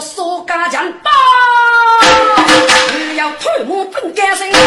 [0.00, 1.10] 说家强包，
[3.16, 4.58] 要推磨本干身包。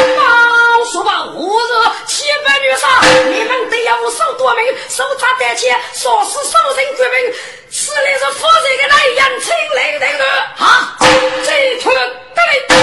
[0.91, 1.73] 说吧，我是
[2.07, 2.87] 七百女杀，
[3.29, 7.33] 你们得要手多命，手插得起，说是手人绝命，
[7.69, 10.19] 此里是负责的来人，请来的人。
[10.55, 10.95] 好，
[11.43, 11.93] 这团
[12.33, 12.65] 得嘞。
[12.69, 12.73] 哎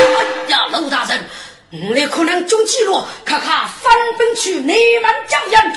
[0.48, 1.26] 呀，陆大人，
[1.74, 5.72] 你可能中计了，看看翻本去你们将人。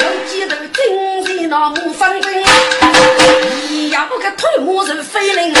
[0.00, 2.44] 有几头精神那么翻本。
[3.90, 5.58] 要个推磨人飞灵，啊，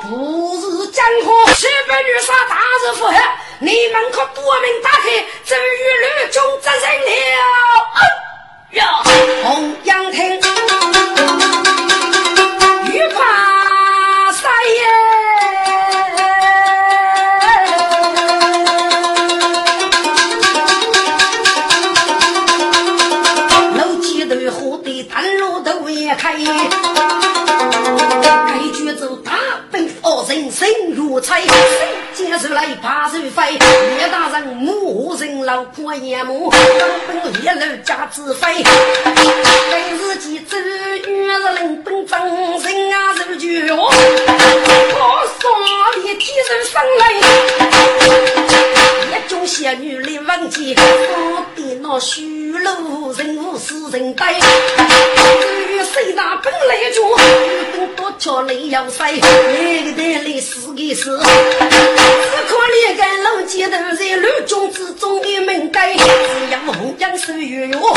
[0.00, 3.14] 不是江河，西北女杀大日不黑，
[3.58, 5.10] 你们可夺门打开，
[5.44, 7.12] 终于吕中责任了。
[8.70, 9.02] 呀，
[9.42, 10.40] 红阳亭，
[30.50, 31.50] 生如菜，谁
[32.14, 33.52] 接手来怕谁飞？
[33.52, 38.62] 叶大人母人老破眼目，根本一路家子飞。
[39.04, 40.56] 本自己走
[41.06, 43.92] 女人人本真人啊，如绝我
[45.38, 45.42] 双
[46.04, 47.02] 眼天生生来，
[49.06, 54.34] 一种仙女来忘记，我的那虚路人无是人呆。
[54.34, 54.42] 至
[55.72, 57.16] 于谁那本来就
[57.76, 60.10] 本多巧来要塞，那个的。
[60.20, 67.96] 历史的事，只可怜个老街头在乱中之中的门街，只要红江水月我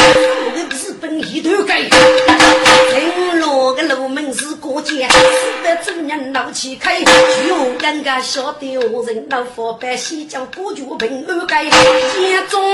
[0.56, 12.73] 日本一头街，城落个路门是过街，四百主人闹起开，穷人个晓得我人老佛百姓叫过脚平安街，家中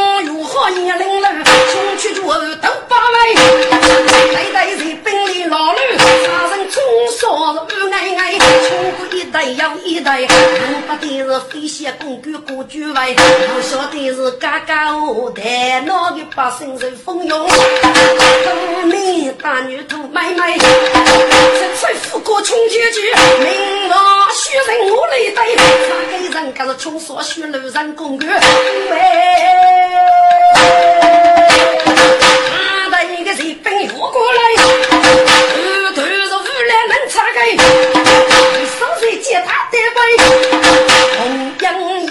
[0.60, 1.30] 有好年龄了，
[1.72, 3.34] 穷去做都把来，
[4.34, 6.84] 代代在本里老路，杀人冲
[7.18, 7.28] 杀
[7.70, 9.46] 是爱爱，穷过一代。
[9.46, 23.02] 又一代，我不得是飞仙公主过举位，我晓得是家家户台那个百姓是风涌，聪明大女徒妹妹，这财富过穷结局，
[23.40, 28.28] 名望虚人我来对，哪个人家是穷说虚路人公主？
[28.28, 28.38] 喂，
[33.00, 34.68] 他的一个人奔越过来，头
[35.96, 37.40] 头是乌来能插开。
[39.22, 39.98] 接他的杯，
[41.18, 41.24] 红
[41.60, 41.66] 娘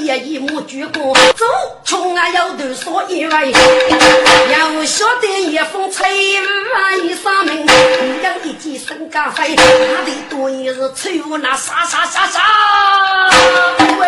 [0.04, 1.44] 也一目鞠躬，走，
[1.84, 3.52] 穷啊要头说一位，
[4.50, 9.62] 要晓得一封财物一上门，红娘一见身家飞，哪
[10.06, 12.40] 里多也是财物那沙沙沙沙，
[13.98, 14.06] 喂，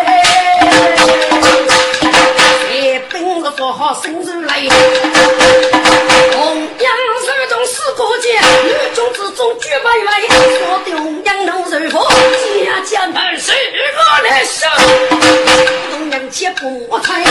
[3.09, 4.55] 本是不好生出来，
[6.31, 6.89] 红娘
[7.25, 10.07] 手中四个剑，女中之中举百位，
[10.57, 12.07] 说的红娘能如何？
[12.85, 13.51] 家门是
[13.97, 14.65] 我来守，
[15.91, 17.21] 东娘且不猜。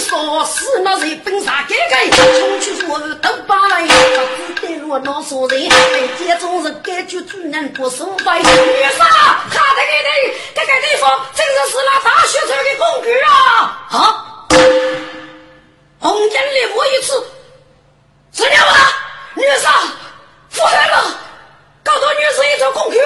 [0.00, 3.80] 说是那人本啥改改，穷去说都罢了。
[3.80, 8.38] 不知得落那所人，被家中人感觉主人不收费。
[8.38, 9.04] 女杀，
[9.50, 13.86] 他这个人，这个地方真的是那大学生的工具啊！
[13.90, 14.48] 啊！
[15.98, 17.26] 红颜烈火一次，
[18.32, 18.92] 是了吧？
[19.34, 19.70] 女杀，
[20.54, 21.18] 不害了，
[21.82, 22.98] 搞到女生一做工具。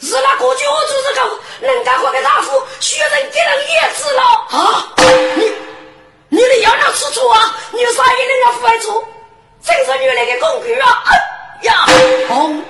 [0.00, 1.22] 是那过去我就是搞
[1.62, 4.92] 能干活的大夫，学人给人也知了啊！
[5.36, 5.50] 你
[6.34, 7.56] 女的要哪吃醋啊？
[7.70, 9.04] 你啥也能要付出，
[9.62, 11.02] 真是女人的工具啊！
[11.06, 11.10] 哎
[11.62, 11.86] 呀，
[12.28, 12.63] 红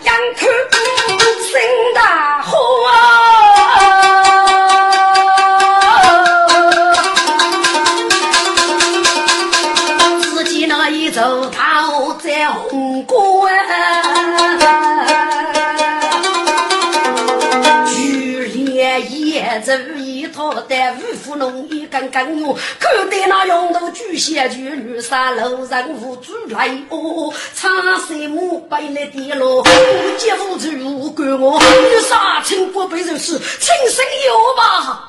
[25.14, 27.70] 巨女三路人无主来哦，苍
[28.00, 29.70] 山木白来的咯，不
[30.18, 35.08] 接无主无管我，女杀清国被人死，轻生有吧？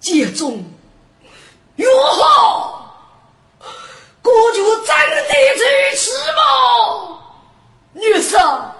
[0.00, 0.64] 接中
[1.76, 2.96] 哟好，
[4.22, 5.22] 我就真的
[5.92, 7.18] 去吃嘛，
[7.92, 8.74] 女杀。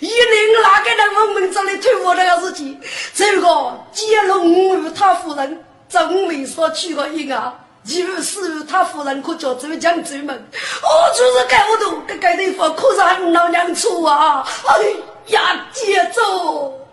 [0.00, 2.78] 一零哪个人问问这里推我那个事情？
[3.14, 14.46] 这个接龙他夫人真没说去过一个，就是他夫人可叫这江州门，哦，就是盖我都盖盖地方，可是俺老娘出啊！
[14.66, 14.92] 哎
[15.26, 16.88] 呀，接走！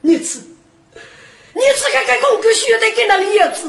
[0.00, 0.38] 你吃，
[1.52, 3.68] 你吃看看公狗血的给那叶子，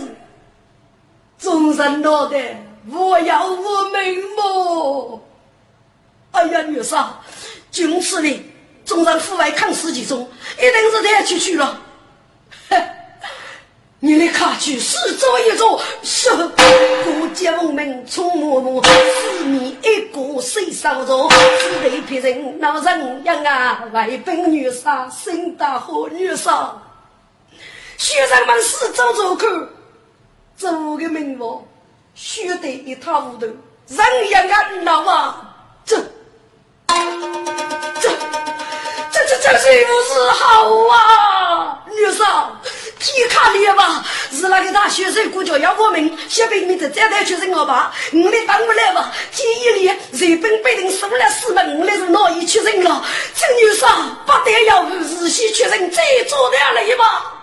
[1.39, 5.21] 众人脑袋我要我命么？
[6.31, 7.05] 哎呀，女婿。
[7.69, 8.51] 军事里，
[8.85, 10.27] 纵然户外抗死其中，
[10.57, 11.79] 一定是太区区了。
[12.69, 12.81] 哼，
[14.07, 21.27] 你的卡去四周一走，是国家文明充满满，四面一个谁少着？
[21.59, 23.83] 只得别人闹人样啊！
[23.91, 26.73] 外宾女杀，新大河女杀，
[27.97, 29.49] 学生们四周走看，
[30.55, 31.61] 走个名望，
[32.15, 33.45] 学得一塌糊涂，
[33.89, 35.97] 人样啊闹啊，走。
[36.87, 36.97] 这
[37.99, 38.09] 这
[39.53, 41.83] 这这是好啊？
[41.87, 42.25] 女生，
[42.99, 49.11] 皮卡列吧，是那个大学生过叫要我们小兵们在这台去生我吧，我们当不来吧？
[49.35, 53.03] 第一年日本被人收了四门，我们是哪一去人了？
[53.35, 53.89] 这女生
[54.25, 57.33] 不得要日西去人，再做点来吧。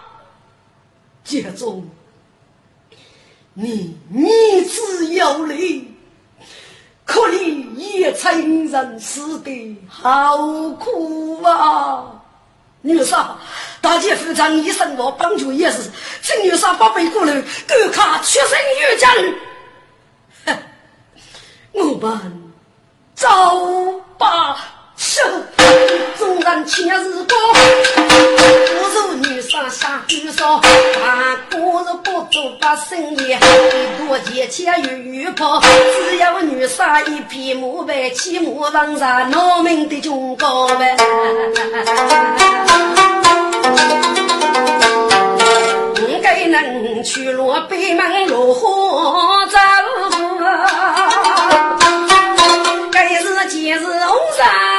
[1.24, 1.88] 接中，
[3.54, 5.93] 你你自有理。
[7.04, 10.36] 可怜也成人死的好
[10.80, 12.04] 苦啊！
[12.80, 13.36] 女杀，
[13.80, 15.90] 大姐夫张医生我帮助也是，
[16.22, 17.32] 请女杀八辈过来，
[17.66, 19.10] 够卡出生于江。
[20.46, 20.58] 哼，
[21.72, 22.52] 我们
[23.14, 23.28] 走
[24.18, 24.73] 吧。
[24.96, 25.22] 手
[26.16, 27.36] 纵然千日高，
[27.96, 30.60] 不如女上下女少。
[30.60, 34.80] 大哥若不做把生意，一多钱钱
[35.22, 35.60] 又跑。
[35.60, 40.96] 只要女杀一匹马白，骑马上上农民的军高呗。
[46.08, 49.58] 应该能去落北门落花走，
[52.92, 54.73] 该是今日红纱。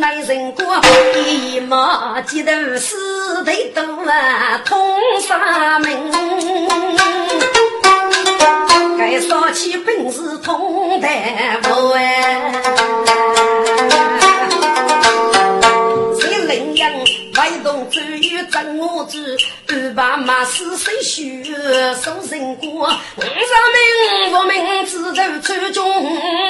[0.00, 0.64] 没人过，
[1.14, 4.80] 一毛几头死得多啊，通
[5.20, 6.10] 杀门，
[8.98, 11.08] 该说起本事通得
[11.62, 12.50] 不哎。
[17.36, 19.36] 外动只有真我知，
[20.00, 22.88] 爸妈是谁许受人过？
[23.18, 23.28] 五十
[23.76, 25.84] 名我名字都出中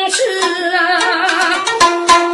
[0.08, 0.22] 去
[0.76, 0.78] 啊！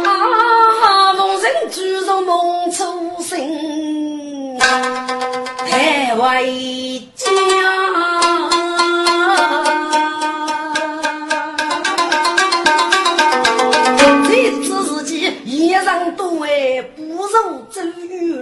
[0.05, 7.25] 啊，逢人举入梦初醒，太为家。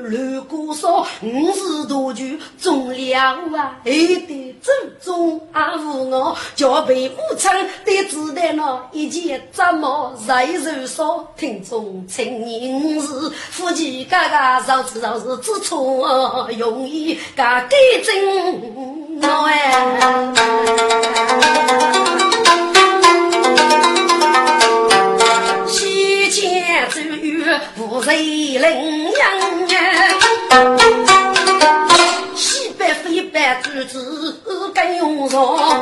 [0.08, 1.55] 如果说五十多句
[3.34, 7.52] 重了啊，还得正宗阿无我，叫被母亲
[7.86, 11.26] 的子弹那一件怎么在手上？
[11.36, 13.08] 听众青年是
[13.52, 18.16] 夫妻嘎嘎绕子绕子之错，容易嘎改正
[19.46, 20.32] 哎。
[25.68, 29.20] 西前走远，无人领养。
[32.86, 34.40] 西北非北主子
[34.74, 35.82] 更用上，我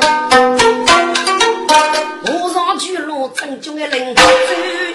[2.54, 4.14] 上巨龙正军的领，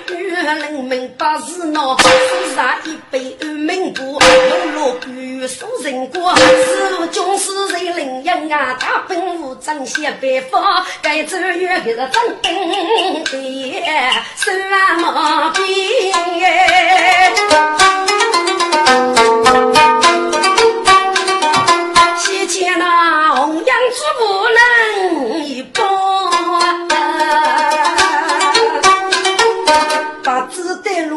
[0.07, 2.09] 周瑜人民把事闹，手
[2.55, 12.09] 上一杯安民果，有落雨送人过，是军师在领养啊，大本无正写北方，该周瑜还是真
[12.41, 13.31] 兵的，
[14.35, 15.63] 手啊毛兵
[25.63, 25.89] 不能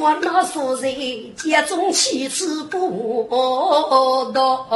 [0.03, 0.93] 一抱，我在
[1.37, 4.67] 家中妻子不到。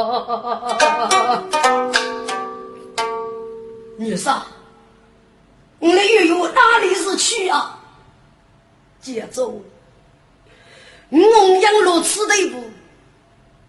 [3.97, 4.39] 女婿，
[5.79, 7.79] 你的月月哪里是去啊？
[9.01, 9.61] 家中，
[11.09, 11.17] 我
[11.61, 12.63] 养如此的一步，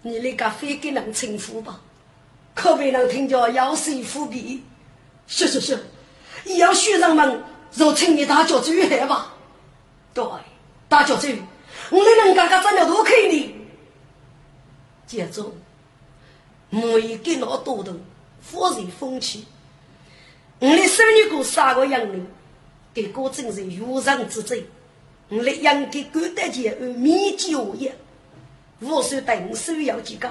[0.03, 1.81] 你那个非给人称呼吧？
[2.55, 4.63] 可别人听着要谁伏笔？
[5.29, 5.79] 是是是，
[6.57, 9.35] 要学生们就请你大脚最害吧。
[10.15, 10.25] 对，
[10.89, 11.41] 大脚最，
[11.91, 13.55] 我的人家家长了都可以的。
[15.07, 15.53] 接着，
[16.71, 17.95] 每给老多的
[18.41, 19.47] 富人风气，
[20.59, 22.27] 我的孙女过三个养人，
[22.95, 24.67] 给哥真是有人之罪。
[25.29, 27.95] 我的养给狗得钱而米酒业，
[28.81, 30.31] 我说等手要几个，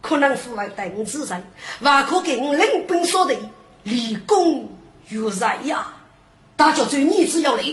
[0.00, 1.44] 可能付来等子人，
[1.82, 3.36] 还可给我领本所的
[3.82, 4.68] 立功
[5.08, 5.94] 于人呀。
[6.56, 7.64] 大家最，你只要来。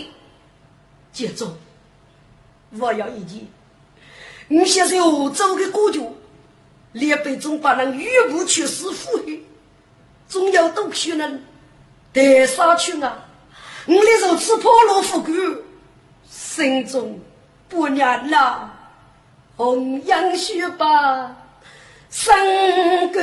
[1.12, 1.56] 接着，
[2.78, 3.46] 我要一句，
[4.48, 6.00] 你现在欧洲的国家，
[6.92, 9.44] 连被中把人语不去死富裕，
[10.28, 11.44] 总要都去人
[12.12, 13.26] 带杀去啊！
[13.86, 15.34] 我的如此破落富贵，
[16.30, 17.20] 心中
[17.68, 18.70] 不念了，
[19.56, 21.36] 弘扬学吧，
[22.08, 23.22] 三个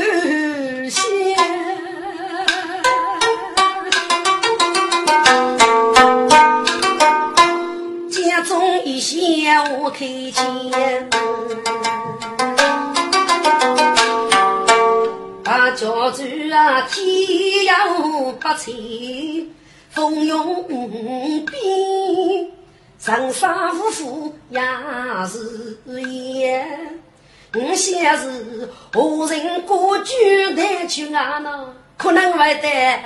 [8.85, 9.45] 仙。
[9.45, 9.99] 向我开
[10.31, 11.09] 钱，
[15.43, 18.71] 大家子啊，天有不测，
[19.91, 22.51] 风云变，
[23.05, 23.47] 人生
[23.79, 24.59] 无福也
[25.27, 26.99] 是缘。
[27.53, 31.37] 我想是何人过举得去啊？
[31.37, 32.99] 那可能会得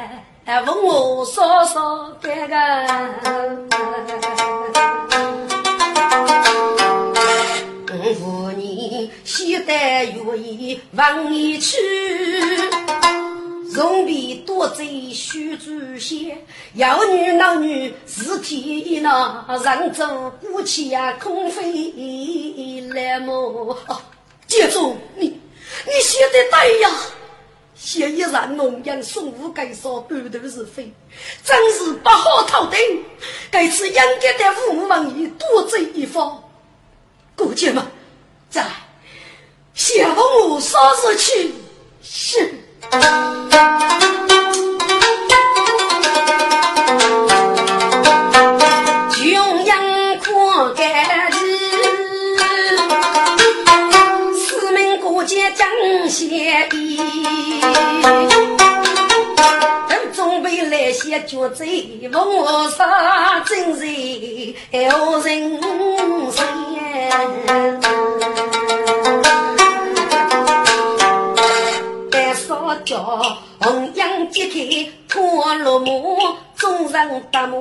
[0.65, 2.55] 问我嫂嫂哥哥。
[8.15, 11.77] 五年西得愿意往你去，
[13.71, 16.37] 容比多贼须祖先，
[16.73, 23.77] 要女闹女是天呐，人走过气呀，空飞来么？
[24.47, 26.89] 接住你，你写的对呀！
[27.75, 30.91] 写一让农养送五该说半途是非，
[31.45, 32.77] 真是不好讨定。
[33.49, 36.43] 该次应该的父母王爷多走一方。
[37.37, 37.81] 姑姐们，
[38.59, 38.65] 在
[39.73, 41.53] 谢风我啥时去？
[42.01, 42.53] 是。
[49.11, 49.81] 穷阳
[50.19, 51.33] 阔盖日，
[54.35, 55.65] 四门过节讲
[56.09, 56.99] 谢意。
[60.11, 61.63] 准备来些绝子，
[62.11, 63.85] 问我啥真是
[64.89, 65.57] 好人
[66.31, 66.43] 生。
[72.89, 75.85] 烧脚，红缨揭开脱落马，
[76.55, 77.57] 众人打马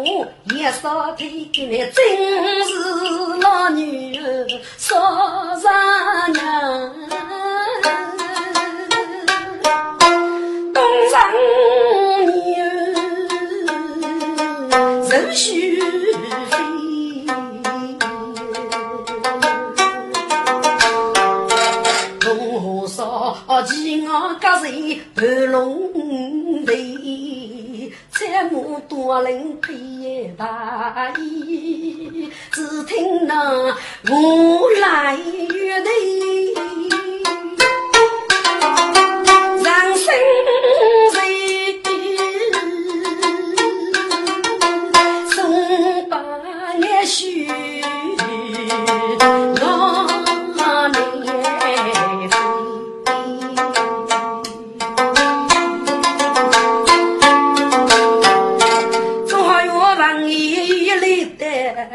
[0.57, 2.73] 也烧腿，那真是
[3.43, 4.47] 老女儿
[4.79, 4.97] 烧
[5.61, 6.95] 上娘，
[10.73, 11.21] 东上。
[15.11, 15.78] 人须
[24.19, 33.49] 骑我隔人盘龙飞，参谋多人配大衣，只听那
[34.11, 35.93] 我来乐队，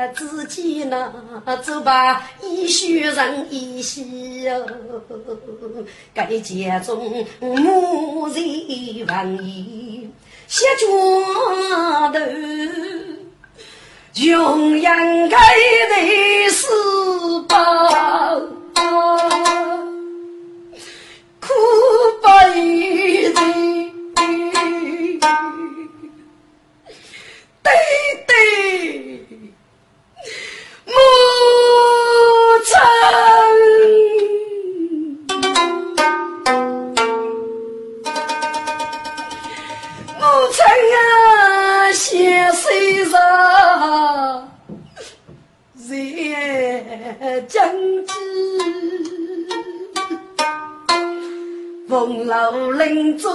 [0.10, 1.12] 自己那
[1.58, 4.66] 走吧，一许人一喜哦，
[6.14, 10.10] 该家中母人万一
[10.48, 10.88] 写脚
[12.12, 12.20] 头，
[14.14, 14.96] 穷养
[15.30, 15.38] 该
[15.90, 15.96] 的
[16.50, 16.68] 是
[17.48, 17.54] 吧？
[21.40, 21.48] 苦
[22.22, 22.60] 不一
[23.34, 23.36] 定，
[27.64, 27.68] 对
[28.28, 28.32] 对。
[42.54, 43.18] 先睡着，
[45.90, 48.08] 人将军，
[51.88, 53.32] 风老林中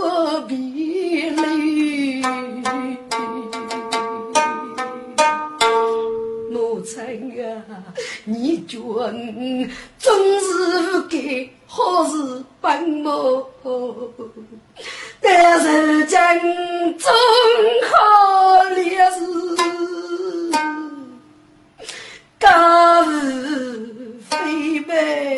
[0.00, 2.22] 我别离，
[6.50, 6.96] 母亲
[7.44, 7.84] 啊，
[8.24, 8.78] 你觉
[9.98, 13.12] 终是给好事帮忙，
[15.20, 16.38] 但是将
[16.98, 17.10] 终
[17.82, 19.18] 可烈士。
[22.38, 23.10] 家是
[24.30, 25.36] 非呗，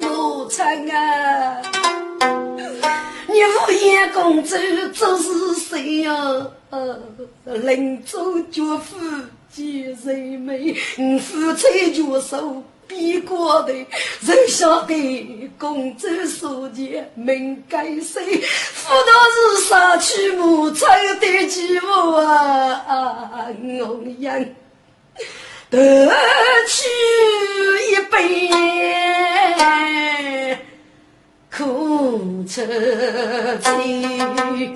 [0.00, 1.62] 母亲啊，
[3.26, 4.54] 你无言公主
[4.92, 6.12] 做是谁呀？
[7.44, 8.96] 临终绝夫
[9.50, 12.62] 见人美，夫妻绝手。
[12.86, 18.40] 比过的，人晓得公主所见命该谁？
[18.42, 20.86] 妇道是杀去母亲
[21.20, 23.46] 的继母啊！
[23.84, 24.54] 红颜
[25.70, 26.08] 得
[26.68, 26.88] 去
[27.90, 28.50] 一杯
[31.50, 32.62] 苦彻
[33.60, 34.74] 心。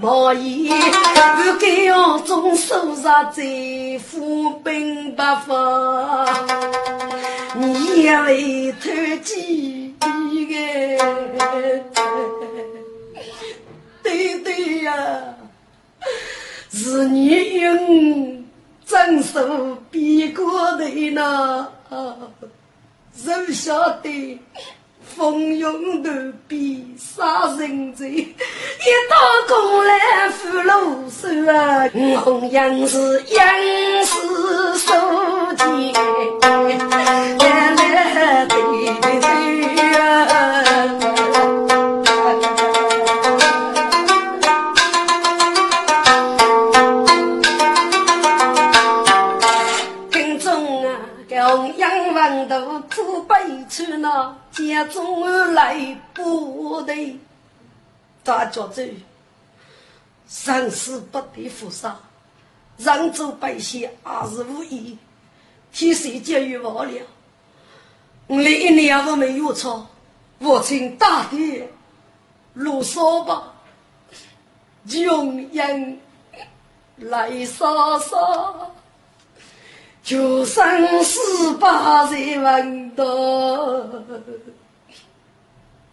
[0.00, 3.42] 毛衣，不该要种手上在
[3.98, 6.26] 富兵不发，
[7.54, 8.88] 你也为偷
[9.22, 10.06] 鸡个，
[14.02, 14.94] 对对呀，
[16.72, 18.44] 是你用
[18.86, 21.68] 真手逼过的呢，
[23.14, 24.40] 谁晓得？
[25.16, 26.10] 风涌头
[26.48, 28.24] 比杀人贼， 一
[29.10, 29.16] 刀
[29.48, 30.72] 过来扶罗
[31.10, 31.88] 手啊！
[32.22, 33.44] 红杨是杨
[34.04, 34.92] 氏手
[35.56, 35.92] 剑，
[37.76, 38.54] 来来对
[39.00, 39.08] 对
[39.98, 40.00] 啊！
[52.94, 53.34] 苦悲
[53.68, 54.34] 惨那
[54.68, 57.18] 家中儿来不得，
[58.22, 58.92] 大家子
[60.28, 61.98] 生死不得负杀，
[62.78, 64.96] 扬州百姓二十无义，
[65.72, 67.02] 替谁解于我了？
[68.26, 69.86] 我那一年我没有错，
[70.38, 71.68] 我请大爹
[72.54, 73.52] 入烧吧，
[74.88, 76.00] 穷人
[76.96, 78.16] 来杀杀。
[80.10, 83.04] 就生死把人问到，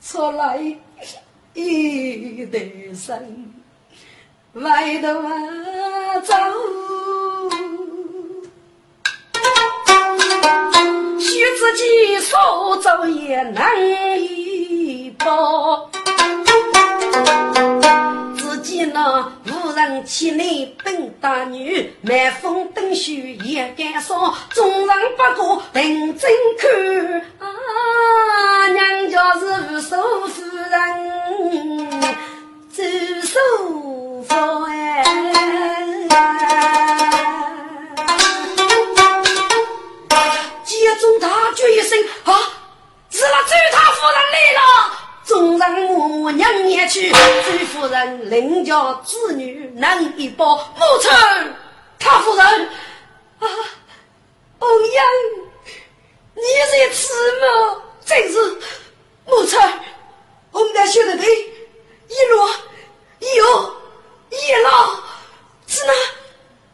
[0.01, 0.57] 出来
[1.53, 3.53] 一代人，
[4.53, 5.07] 外头
[6.23, 6.33] 走，
[11.19, 13.79] 许自己所走也难
[14.19, 15.11] 以
[18.67, 18.91] 见。
[18.91, 26.69] 那无人妻内本大女，满风灯雪也敢烧，众人不过定睛看。
[27.39, 31.89] 啊，娘家是无数夫人，
[32.69, 32.83] 走
[33.23, 33.39] 手
[34.23, 34.35] 法
[34.69, 34.71] 哎。
[40.65, 42.33] 接中大叫一声啊，
[43.09, 44.59] 是那周大夫人来了。
[45.27, 47.17] 众人母娘也去，周
[47.73, 50.55] 夫人领教子女难一报。
[50.55, 51.11] 母亲，
[51.99, 52.45] 他夫人
[53.39, 53.47] 啊，
[54.59, 55.05] 欧阳，
[56.33, 57.81] 你在此吗？
[58.05, 58.39] 真是
[59.25, 59.59] 母亲，
[60.51, 61.25] 我们家兄弟
[62.07, 62.47] 一路
[63.19, 63.75] 一有
[64.29, 64.95] 一老，
[65.67, 65.93] 是那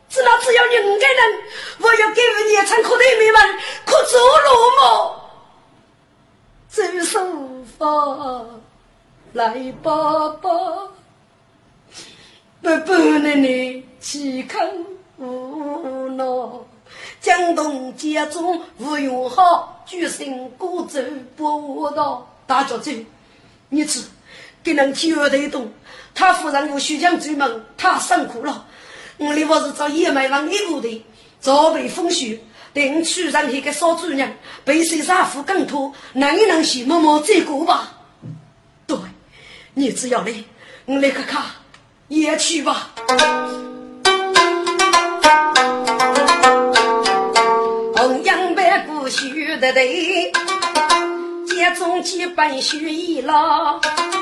[0.09, 1.43] 是那只要你五个人，
[1.79, 5.15] 我要给你一场可的美满，可走路吗？
[6.69, 6.83] 走
[7.79, 8.49] 手。
[9.33, 10.49] 来爸爸，
[12.61, 14.85] 不不奶奶岂肯
[15.17, 16.65] 无恼？
[17.19, 21.01] 江东家中无用好，举身孤舟
[21.35, 22.27] 不到。
[22.45, 22.91] 大家走，
[23.69, 24.05] 你吃，
[24.61, 25.71] 给人体儿推动。
[26.13, 28.67] 他夫人我徐将追门，他辛苦了。
[29.17, 31.03] 我里我是找野蛮人一部的，
[31.39, 32.39] 早被风雪。
[32.73, 37.93] 等去上那个少主人被谁杀夫更多，能一能行，默默再过吧。
[38.87, 38.97] 对，
[39.75, 40.33] 你只要来，
[40.85, 41.43] 我来看看，
[42.07, 42.89] 也去吧。
[47.95, 50.31] 红杨白骨须的对，
[51.47, 54.12] 接中间本须一老，如何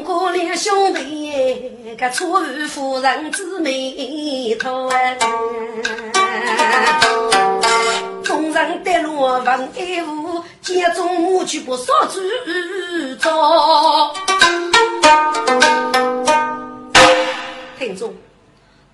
[0.00, 1.94] 无过两兄弟？
[1.98, 4.90] 个错与夫人姊妹头，
[8.24, 12.18] 众人得落问一无，家中母去不少主
[13.20, 14.14] 招。
[17.78, 18.14] 听众，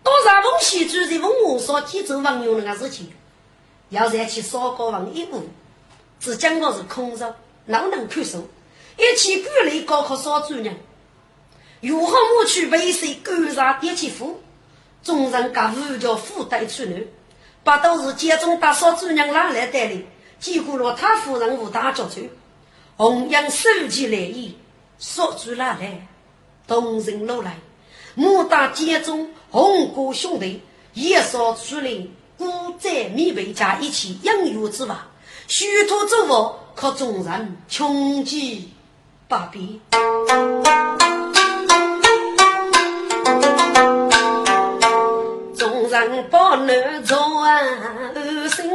[0.02, 3.12] 多少风喜主在问我说几周网友那个事情，
[3.90, 5.48] 要再去烧高问一无，
[6.18, 7.32] 只讲我是空手，
[7.66, 8.40] 哪能看守？
[8.98, 10.76] 一起鼓励高考烧主任。
[11.80, 14.34] 如何抹去为谁干啥点起火？
[15.02, 17.00] 众人家五条负担出来，
[17.62, 20.04] 把都是家中打扫主人拉来带领，
[20.40, 22.20] 几乎罗他夫人无大脚走，
[22.96, 24.56] 弘扬手机来意，
[24.98, 26.08] 说出拉来，
[26.66, 27.56] 动人落来，
[28.16, 30.60] 莫打家中红哥兄弟
[30.94, 31.90] 也说出来，
[32.36, 35.06] 孤在米被家一起养育之娃，
[35.46, 38.72] 许多之物可众人穷极
[39.28, 39.80] 不比。
[45.98, 48.70] 人不能做二心，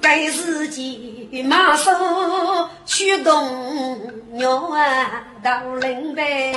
[0.00, 1.92] 该自己马手
[2.84, 3.48] 去动
[4.32, 6.52] 牛啊到林北。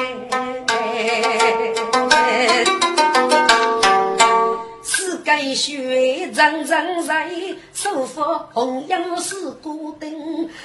[5.25, 7.31] 该血蒸蒸在，
[7.73, 10.11] 手扶红缨是孤灯，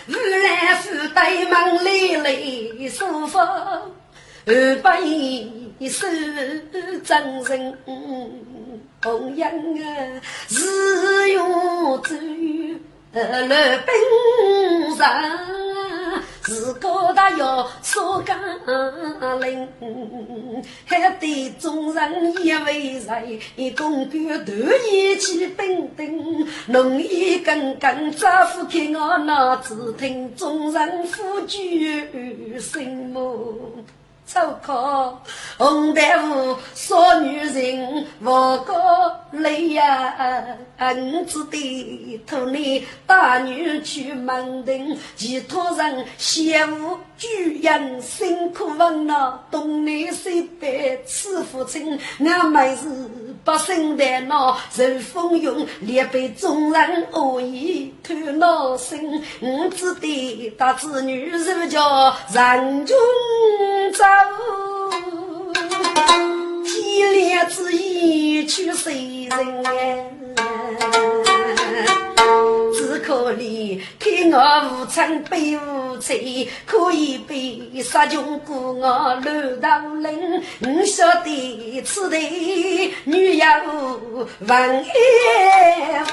[0.07, 1.08] 如来福对门里
[2.89, 5.01] 来，手扶二百
[5.89, 6.07] 手
[7.05, 7.79] 真人
[9.03, 12.17] 红缨啊，日用只
[13.13, 15.07] 有来兵上。
[16.49, 18.41] 自个大要说干
[19.39, 19.69] 灵，
[20.87, 23.39] 还得众人一为谁？
[23.77, 24.53] 公干头
[24.91, 33.85] 一起兵丁，弄一根根扎夫给我脑子听，众人呼救心目。
[34.31, 35.19] 粗口
[35.57, 38.75] 红大夫少女人我个
[39.31, 62.97] 累呀，儿子的头里大女去门庭，其他人羡慕举人辛苦问了东南西北吃父亲，俺妹子不生的那受风涌，连被众人恶意偷闹心，儿子的大子女是叫人中
[63.95, 64.05] 走。
[66.65, 70.28] 一脸之意去谁人只
[72.99, 74.39] 可怜看我
[74.83, 79.69] 无亲背无妻，可以被杀穷过我乱道
[80.03, 80.43] 人。
[80.61, 84.91] 我晓得此地女也无，文也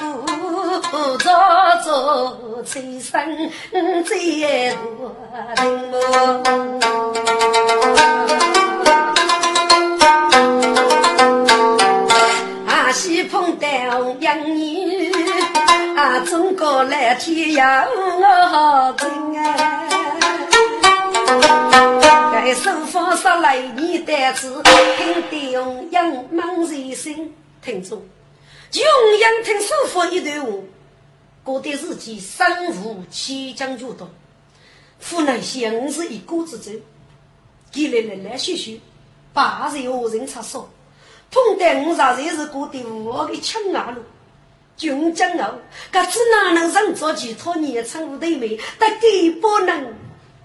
[0.02, 0.24] 无，
[1.18, 1.26] 早
[1.84, 3.20] 早催生
[4.04, 4.10] 再
[4.90, 5.14] 多
[6.44, 6.54] 人
[12.66, 13.66] 阿西碰到
[14.20, 15.12] 杨女，
[15.96, 19.88] 啊，中国来天涯我好真啊！
[22.34, 27.34] 该手放上来你的字，听得用杨满人心。
[27.62, 28.84] 听着，用
[29.20, 30.52] 杨听手放一段话，
[31.42, 34.10] 过的日子生无起将就多，
[35.02, 36.72] 湖南县是一锅子粥，
[37.72, 38.82] 给来来来续续，
[39.32, 40.68] 把人何人插手？
[41.30, 44.02] 碰得我啥才是过的我的亲儿路，
[44.76, 45.58] 军将后，
[45.92, 48.58] 搿只哪能让着其他年轻无对妹？
[48.78, 49.94] 但更不能，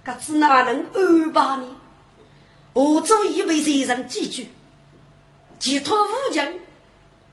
[0.06, 1.76] 搿只哪能安排呢？
[2.74, 4.50] 我早已为人人记住，
[5.60, 6.48] 其他武将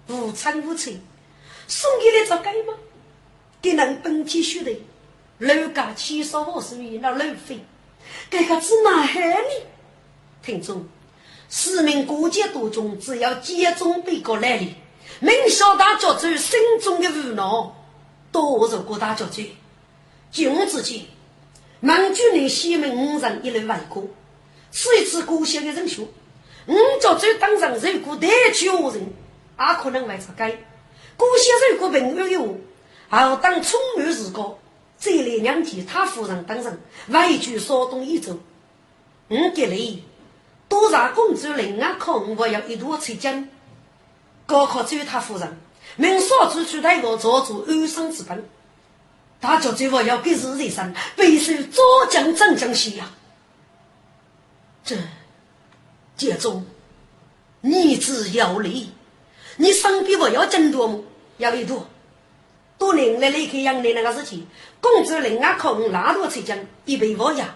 [0.08, 1.00] 无亲无亲，
[1.68, 2.74] 送给你做干吗？
[3.62, 4.72] 给人本体血的，
[5.38, 7.64] 楼家七少五十元那路费，
[8.30, 9.50] 搿个只哪害呢？
[10.42, 10.86] 听众。
[11.50, 14.74] 市民过节当中，只要集中被告来临，
[15.20, 17.42] 明晓大家族心中的无奈，
[18.30, 19.42] 多受过大家族。
[20.30, 21.02] 君之间，
[21.80, 24.06] 满军人西门五人一路外过，
[24.70, 26.06] 是一次过节的人选。
[26.66, 29.00] 五家族当上如果代举恶人，
[29.58, 30.64] 也可能会出街。
[31.16, 32.56] 过节如果平安有，
[33.08, 34.58] 好当充满日高，
[34.98, 36.78] 再来两天他夫人当上
[37.08, 38.38] 外举稍动一走，
[39.30, 40.04] 五给力。
[40.68, 43.48] 多少公主另外考我要一度出京，
[44.48, 45.58] 高考只有他夫人，
[45.96, 48.48] 明少主出太个做主安生之本。
[49.38, 53.10] 大家最后要给自己生，必须早将真将西呀。
[54.82, 54.96] 这，
[56.16, 56.64] 节中，
[57.60, 58.90] 逆子有理，
[59.58, 61.04] 你身边我要真多么？
[61.36, 61.86] 要一多，
[62.78, 64.46] 多年来离开养的那个事情，
[64.80, 67.54] 工资另外靠我拉多出奖，一百五呀。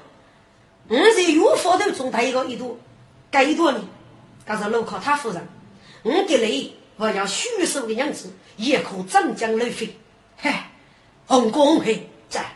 [0.88, 2.76] 我在有房头中他一个一多，
[3.30, 3.80] 该一多呢，
[4.44, 5.48] 他是路靠他夫人。
[6.02, 9.98] 我给你我要虚手的样子，也可涨江流飞。
[10.36, 10.52] 嘿，
[11.26, 12.54] 红光嘿在，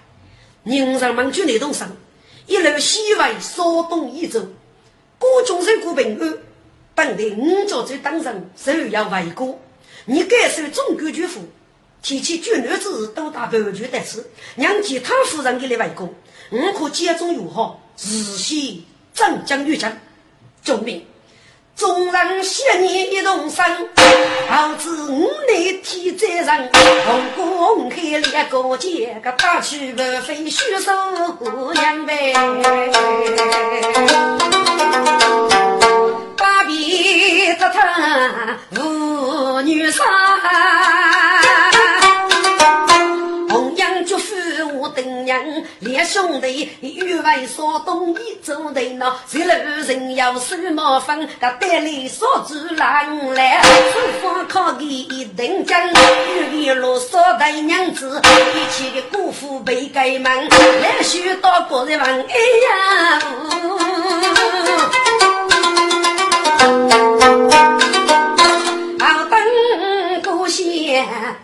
[0.63, 1.89] 人人们就那动身，
[2.47, 4.47] 一路西外稍东一走，
[5.19, 6.39] 各种人过平安。
[6.95, 9.61] 本地五角州当人首要为国，
[10.05, 11.41] 你该受中国军府，
[12.01, 16.09] 提起军乱之日都打北军得势，让其他夫人给你为国，
[16.51, 19.93] 我可接中友好，日西镇江玉江，
[20.63, 21.05] 救命！
[21.77, 23.63] 众人谢你一同生，
[24.49, 26.71] 好知五内天在人，
[27.05, 30.91] 红公开两个结，个大去不非虚手
[31.75, 32.33] 两杯。
[36.35, 40.03] 把笔折他妇女身。
[45.81, 49.51] 连兄弟欲为所动，一走的那十路
[49.87, 55.81] 人要手毛分，他带来所主郎来，手方靠给一等奖，
[56.53, 60.49] 玉一路所带娘子，一起的姑父被盖门，
[60.83, 62.35] 来许多个人问，哎
[62.67, 63.21] 呀，
[68.99, 69.39] 好等
[70.23, 70.67] 故乡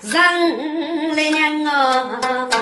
[0.02, 2.61] 人来娘啊。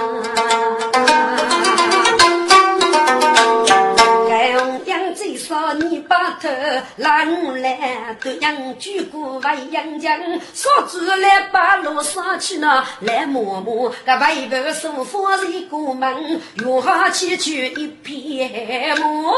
[6.97, 10.19] 拉我来，都养举过外养将，
[10.55, 19.33] 说主来把路上去呢，来摸摸，个外边舒服一个门，用好起去一片木，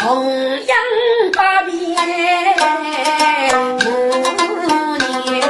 [0.00, 0.76] 红阳
[1.34, 1.76] 八边，
[3.86, 5.42] 五年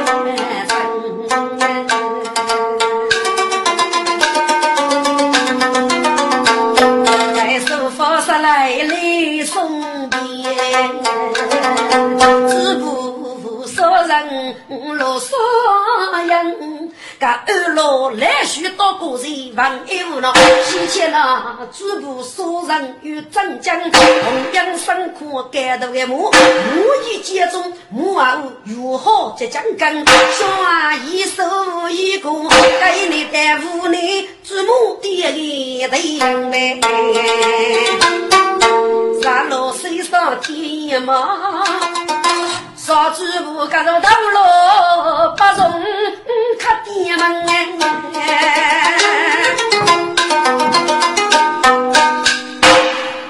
[9.45, 9.82] 春。
[9.82, 9.82] 知
[14.13, 14.55] 人
[14.95, 15.35] 落少
[16.27, 20.31] 人，个二老来许多个人问一无恼，
[20.65, 24.01] 先前那知不少人与镇江同
[24.53, 28.25] 样辛苦干头的母，无意间中母后
[28.63, 31.43] 如何接江根，小阿姨手
[31.89, 36.79] 一个，给你带屋内祖母爹的对妹。
[39.23, 41.63] 三路水上天马，
[42.85, 44.39] 少主不赶着道路，
[45.37, 45.81] 不容
[46.59, 47.45] 客店门。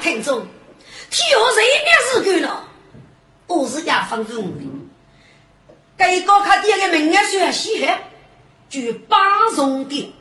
[0.01, 0.47] 听众，
[1.11, 2.63] 天下谁也是够了，
[3.45, 4.65] 我是家方中的。
[5.97, 7.99] 该高客店的名额虽稀罕，
[8.71, 9.19] 就八
[9.55, 10.11] 重店。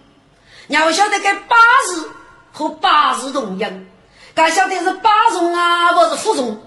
[0.67, 2.11] 你要晓得，该八字
[2.53, 3.87] 和八字同样。
[4.35, 6.61] 该晓得是八重啊，不是负重。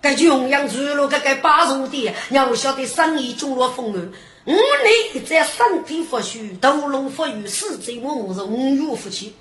[0.00, 4.10] 该穷养住了，该该八重的，要晓得生意中落风雨。
[4.46, 9.34] 五内在身体发虚，头颅发育，四肢无是五岳夫妻。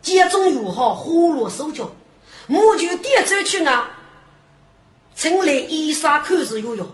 [0.00, 1.90] 接种又好，花落手脚，
[2.46, 3.90] 我就点走去啊。
[5.14, 6.86] 趁来衣裳看是有用，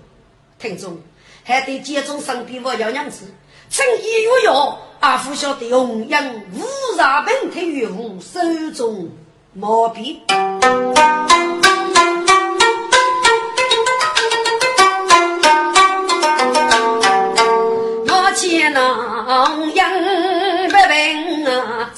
[0.58, 0.98] 听众
[1.44, 3.26] 还得接种身边我要娘子，
[3.70, 8.40] 趁衣有用，阿父晓得弘扬五杂本体于无手
[8.74, 9.10] 中。
[9.52, 10.20] 毛笔，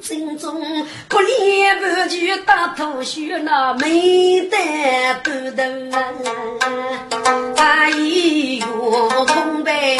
[0.00, 0.86] 电中。
[1.08, 4.56] 可怜不就大头须那没得
[5.22, 5.62] 不得
[7.56, 7.88] 啊！
[7.90, 9.96] 一月空白，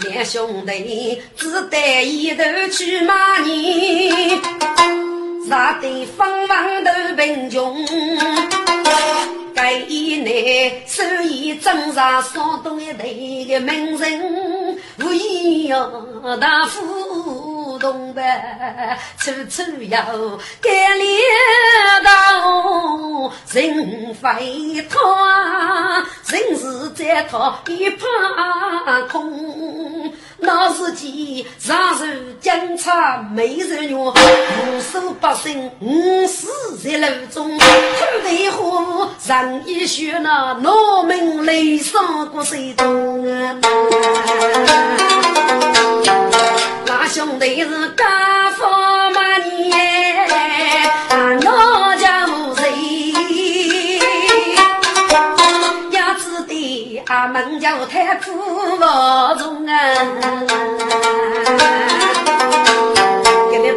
[0.00, 4.40] 两兄弟只得一头去骂你，
[5.48, 8.57] 杀得方方都贫穷。
[9.68, 15.86] 在以内所以正上山东一队的名人，无疑要
[17.78, 18.22] 大富东北，
[19.18, 20.00] 处处要
[20.60, 21.18] 改领
[22.04, 30.12] 导人人非他，人是在他一旁空。
[30.40, 32.04] 那时间上手
[32.40, 37.58] 警察没人用，无数百姓五死在路中。
[37.58, 37.64] 土
[38.24, 43.58] 地火人一血，那农民泪伤过水中啊！
[47.10, 48.64] 兄弟是家富
[49.14, 50.28] 满年，
[51.40, 53.98] 那家无谁？
[55.90, 58.30] 要知的阿门就太苦
[58.76, 58.84] 不
[59.38, 59.72] 中啊！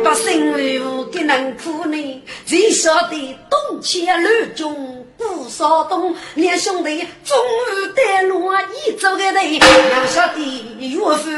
[0.03, 2.23] 百姓为何给能苦呢？
[2.51, 8.51] 只晓得东迁乱中不少东，两兄弟终于带路
[8.85, 10.41] 一走个队，哪晓得
[10.77, 11.31] 岳父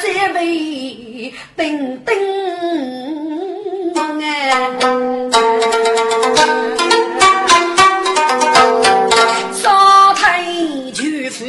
[0.00, 2.16] 在为等等
[4.22, 4.50] 哎，
[9.52, 10.42] 烧炭
[10.94, 11.44] 巨富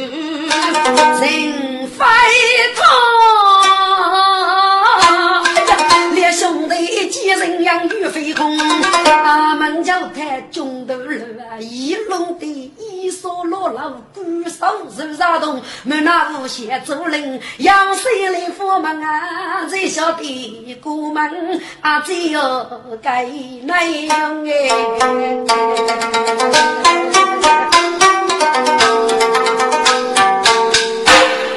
[10.50, 11.58] 中头路啊！
[11.58, 12.46] 一龙的
[12.78, 19.64] 一梭落老，鼓手手沙动，门那无限竹林，杨水来佛门啊！
[19.66, 22.70] 最晓得过门啊，只有
[23.02, 23.24] 该
[23.62, 24.68] 那样哎。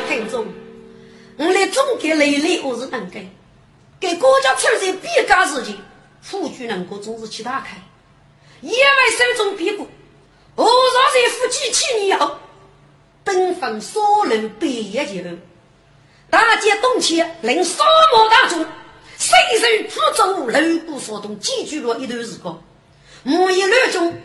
[0.08, 0.46] 听众，
[1.38, 3.26] 我来总结累累，我是能干。
[4.00, 5.78] 给国家出在必干事情，
[6.22, 7.78] 夫君能够总是其他开，
[8.62, 9.88] 因为手中别过，
[10.56, 12.38] 何若在夫妻七年后，
[13.24, 15.38] 登峰所楼百业前后，
[16.30, 18.66] 大街东迁令沙漠大众，
[19.18, 22.62] 谁人福州楼鼓所动，寄居了一段时光。
[23.24, 24.22] 莫一乱中，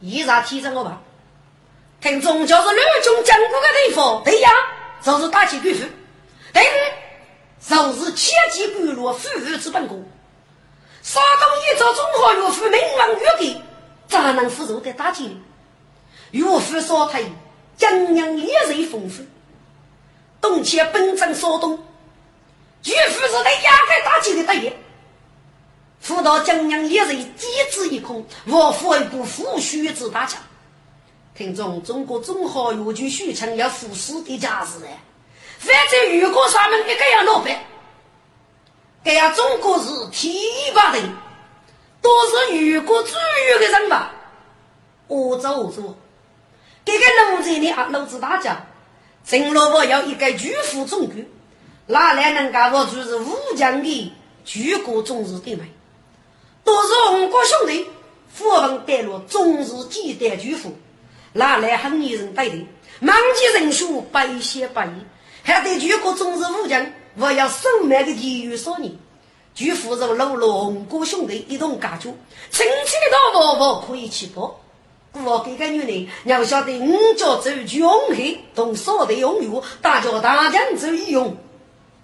[0.00, 1.00] 依然提升我吧。
[2.00, 4.50] 听众就是乱中讲过的地方，对呀，
[5.02, 5.84] 就是大起贵妇，
[6.52, 6.62] 对。
[7.62, 10.10] 就是千机关落富裕之本功，
[11.02, 13.60] 山东一朝中华岳父名望越高，
[14.08, 15.40] 咋能负受的打击？
[16.32, 17.22] 岳父少太
[17.76, 19.22] 江洋烈水丰富，
[20.40, 21.82] 东迁本镇山东，
[22.84, 24.76] 岳父是来压开打击的大业。
[26.00, 30.40] 辅导江洋烈水机智一空，我父一部富血之大将。
[31.34, 34.88] 听众，中国中华岳军许昌要赴死的架势嘞。
[35.58, 37.58] 反正如果他们一个样老板，
[39.02, 40.38] 这样中国是提
[40.74, 40.98] 拔的，
[42.02, 43.10] 都是如果主
[43.50, 44.12] 要的人吧。
[45.06, 45.96] 我做我做，
[46.84, 48.66] 这个农村的啊，老子大家，
[49.24, 51.14] 陈老伯要一个巨富中国，
[51.86, 54.12] 哪来能干我就是武将的
[54.44, 55.64] 举国重视的嘛？
[56.62, 57.86] 都是红国兄弟，
[58.32, 60.76] 富文带路，终日几代巨富，
[61.32, 62.66] 哪来很女人带的？
[63.00, 64.90] 满级人数百些百亿。
[65.42, 68.92] 还对全国重视武将，我要收买个体育少年，
[69.54, 72.16] 据扶助老龙哥兄弟一同干出，
[72.50, 74.60] 亲戚的大宝宝可以去报。
[75.12, 81.36] 我这个女人要晓得五家走穷黑，同少的拥有，大家大将走一用，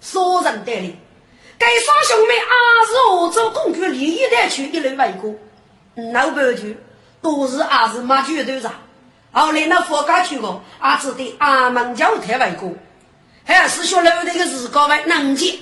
[0.01, 0.97] 少人带领。
[1.57, 5.33] 该三兄妹二是何州公主利益带去一路外过，
[6.13, 6.77] 老半句
[7.23, 8.75] 都是二是马军队长。
[9.31, 12.73] 后来那佛家去过，阿只得阿门教台外过。
[13.47, 15.57] 还是说楼那个日高为能见，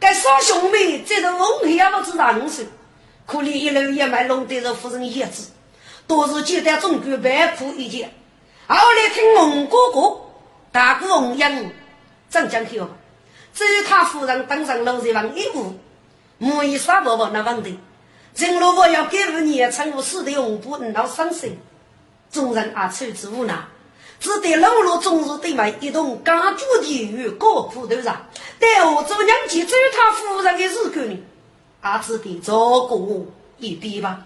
[0.00, 2.66] 该少兄妹这头红也不知道五岁，
[3.24, 5.50] 可怜一路也买弄得着夫人叶子，
[6.06, 8.12] 多是接待中国百苦一件。
[8.66, 10.20] 后来听蒙哥哥
[10.72, 11.72] 大哥红英
[12.28, 12.88] 怎讲去哦？
[13.54, 15.78] 只有他夫人登上楼上王一步，
[16.38, 17.78] 莫以啥伯伯那问题。
[18.34, 21.56] 陈老伯要给五年称我死的红布，闹伤心，
[22.32, 23.54] 众人啊，处之无奈。
[24.24, 28.16] 只得老罗终日对外一同干住地狱高苦头上，
[28.58, 31.18] 待我做娘亲走他夫人的日子呢，
[31.82, 34.24] 啊，只得照顾一点吧。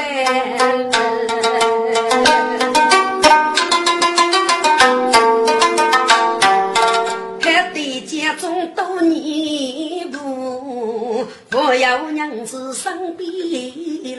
[7.40, 13.30] 他对家中多年不，不要娘子身边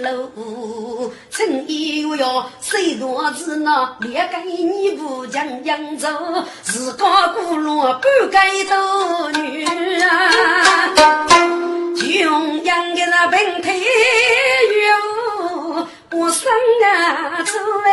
[0.02, 6.08] 路，趁一又要谁多子那别给你不将扬走，
[6.62, 9.66] 自家孤落不该多女。
[13.30, 14.88] 平台有
[16.18, 16.52] 我生
[16.84, 17.86] 啊滋味。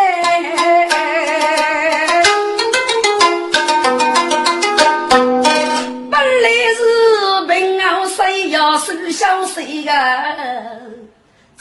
[6.09, 6.79] 本来是
[7.47, 9.91] 平安，谁要收小谁个？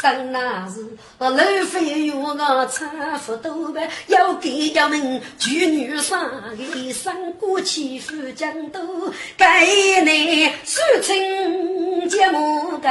[0.00, 0.84] 真那是
[1.18, 1.30] 老
[1.66, 6.16] 费有我差不多呗，要给家们娶女婿
[6.56, 9.66] 的三姑欺负江都，该
[10.02, 12.88] 内苏清节目个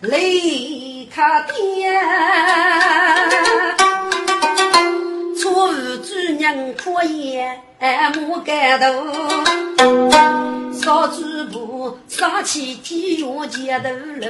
[0.00, 1.98] 雷卡爹，
[5.42, 5.72] 错
[6.04, 7.60] 主娘可言
[8.28, 8.88] 莫感动。
[10.72, 11.20] 少主
[11.50, 13.88] 仆，杀起天用街头
[14.20, 14.28] 楼，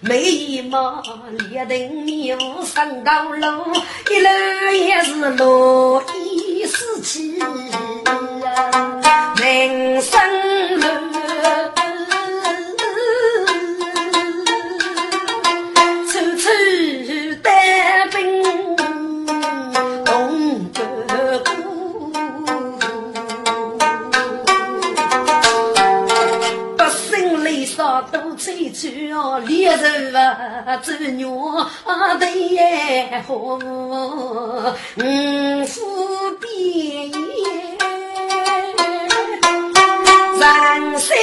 [0.00, 1.02] 美貌
[1.48, 3.72] 列等牛上高楼，
[4.10, 4.30] 一楼
[4.72, 7.38] 也是罗衣四起，
[9.38, 10.20] 人生
[10.78, 11.89] 路。
[28.80, 31.28] 去哦，猎人啊，走鸟
[32.18, 33.58] 对也好，五
[35.66, 35.76] 福
[36.40, 37.10] 边
[40.40, 41.14] 人生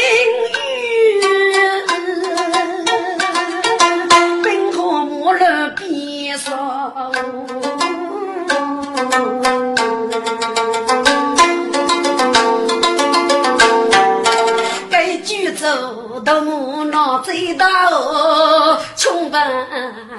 [17.23, 19.41] 最大哦，穷本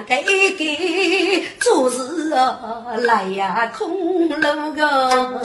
[0.07, 5.35] 该给做事哦，来呀空路个。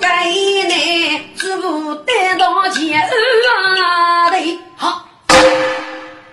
[0.00, 5.06] 该呢，只不得到钱啊的好，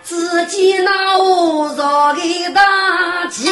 [0.04, 3.48] 自己那屋造的大气，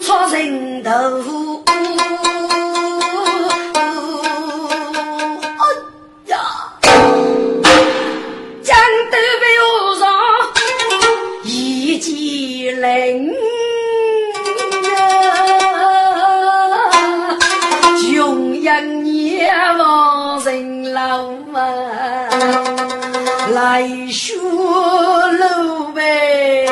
[0.00, 1.41] 出人头。
[23.52, 26.64] 来学路呗，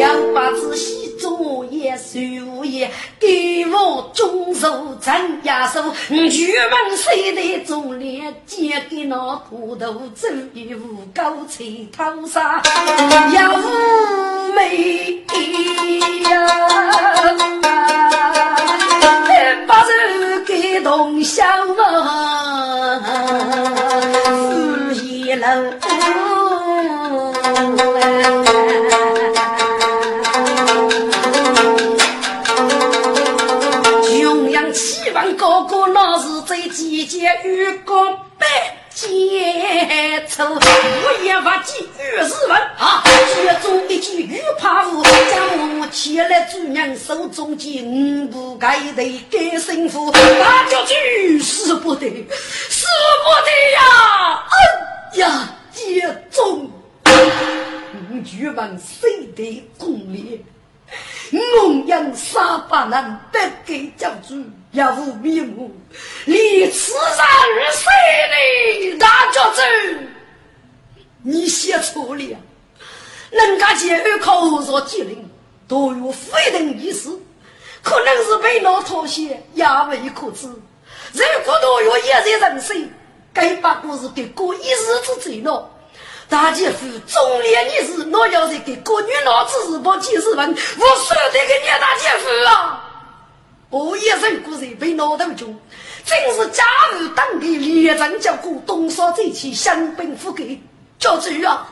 [0.00, 2.90] 要把仔细作业数业。
[3.20, 5.12] 给我中手真
[5.44, 10.80] 压手，巨门谁的忠烈，借给那土豆走一户
[11.14, 12.62] 高吹讨杀，
[13.34, 13.54] 要
[14.54, 15.22] 美
[16.30, 16.30] 呀！
[19.66, 19.88] 把手
[20.46, 21.44] 给动小
[21.76, 22.11] 嘛，
[25.52, 27.32] 是一楼。
[35.38, 37.94] 哥哥老是在季节与个
[38.38, 38.46] 白
[38.94, 43.02] 接触，我也发几句日文啊，
[43.34, 52.06] 其中一句玉怕无，将我起来主人手中剑，五步该得该胜负，那叫举死不得，
[52.68, 52.86] 死
[53.24, 54.44] 不得呀！
[54.48, 54.54] 哎
[55.14, 56.70] 呀，接中，
[58.10, 60.38] 五举门谁得攻略？
[61.32, 65.74] 我养沙巴人不给教主也无面目，
[66.24, 66.34] 你
[66.70, 68.98] 此人谁呢？
[68.98, 69.60] 大教主，
[71.22, 72.36] 你写错了，
[73.30, 75.28] 人家前二口说机灵，
[75.68, 77.18] 都有非等意思，
[77.82, 80.46] 可能是被那妥协，也未可知。
[80.46, 82.88] 如果都有一人人生，
[83.32, 85.68] 该把故事给过一日之罪了。
[86.28, 92.88] 大姐夫，中年女士，我要是给国女老子日报几十文，我舍得给你大姐夫啊！
[93.68, 95.58] 我一人孤人被脑头中，
[96.04, 96.64] 真是家
[96.94, 100.58] 务当地连战叫苦，东烧这起香槟富贵，
[100.98, 101.68] 教主啊！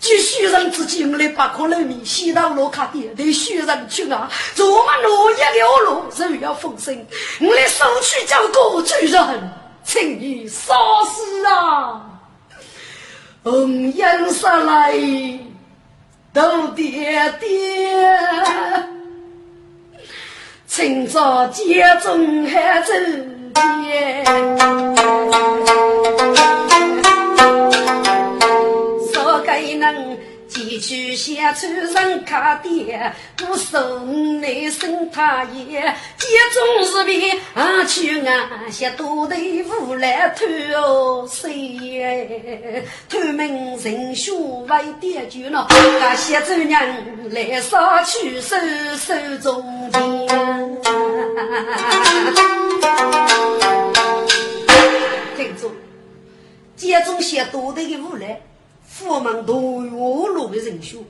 [0.00, 4.30] 据许人之见，我的八颗人民西到罗卡店，对许人去啊！
[4.56, 7.06] 若我们落叶流落，人要丰盛，
[7.40, 9.52] 我的手取叫过巨人，
[9.84, 10.74] 请你杀
[11.04, 12.00] 死啊！
[13.42, 14.94] 红颜杀来
[16.32, 17.94] 都爹爹，
[20.66, 22.92] 清早街中还走
[23.54, 24.24] 街，
[29.12, 30.18] 少个人。
[30.54, 35.80] 几句闲出人看爹，不胜内生他爷。
[36.16, 39.34] 街中是别啊去啊些多的
[39.80, 40.46] 无赖偷
[40.76, 42.78] 哦睡，
[43.08, 44.30] 偷们人学
[44.68, 46.80] 坏点酒闹啊些做娘
[47.30, 48.56] 来杀去收
[48.96, 50.00] 收中间。
[55.36, 55.72] 停住，
[56.76, 58.40] 街中些多的无赖。
[58.86, 61.04] 父门多有路的人选，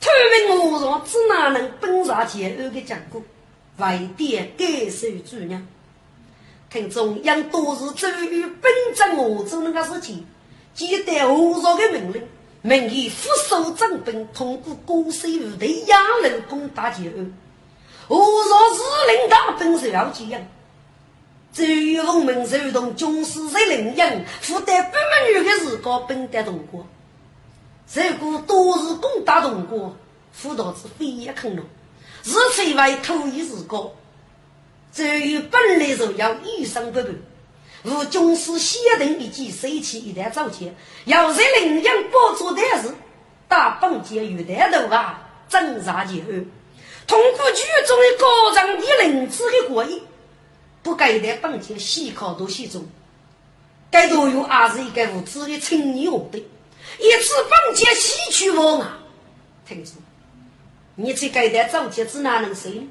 [0.00, 0.10] 他
[0.48, 3.22] 们我上只哪能本上前二的结果，
[3.78, 5.66] 为点感受主人。
[6.70, 10.26] 听中央多是周瑜本着我做那个事情，
[10.74, 12.22] 接待和尚的命令，
[12.60, 17.24] 命以副手整兵，通过高水部队压人攻打前二。
[18.06, 18.82] 和尚是
[19.12, 20.40] 领大本是要这样。
[21.52, 26.86] 周瑜奉命受动军师在领营，负担八门女的时光，本得同过。
[27.94, 29.96] 如果多日攻打同国，
[30.32, 31.62] 辅导是非也坑了，
[32.22, 33.90] 是非为土一时光。
[34.92, 37.08] 周瑜本来就要一生不败，
[37.84, 40.74] 吴军师先定一计，收起一旦造钱，
[41.06, 42.94] 要在领营保住的是
[43.48, 46.32] 大本节与带头啊，挣扎前后，
[47.06, 50.02] 通过剧中的高张的领子的过瘾。
[50.82, 52.86] 不该在本节细考都细中，
[53.90, 56.42] 该都有还是一个无知的青年伙的，
[56.98, 58.98] 一次本节戏曲王啊！
[59.66, 59.94] 听说，
[60.96, 62.88] 你这该在早节子哪能说呢？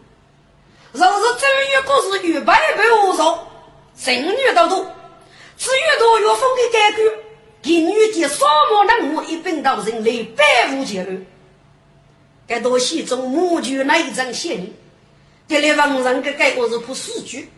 [0.94, 3.48] 若是周瑜可是与百倍无少，
[3.98, 4.78] 神女到多，
[5.58, 7.04] 至于多岳峰的改革，
[7.62, 10.44] 金玉及沙漠人物一并到人类百
[10.74, 11.18] 无解二。
[12.48, 14.74] 该多戏中母剧那一张写的，
[15.50, 17.50] 这里王上的改革是不死剧。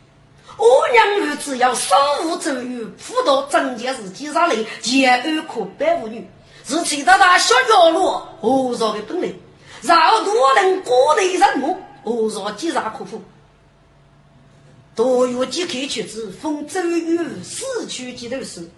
[0.57, 6.27] 我娘儿只要守护周瑜，辅导整件事情上来，前安可百无女，
[6.69, 9.35] 是其他大小角落何少的本领，
[9.81, 13.19] 让多人过得人目，何少几啥可负？
[14.95, 18.69] 多有几口曲子，封周瑜死去几头时，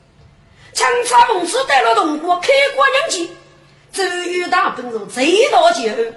[0.72, 3.30] 强插讽刺带了同国开国人气，
[3.92, 6.16] 周瑜大本是最大前安，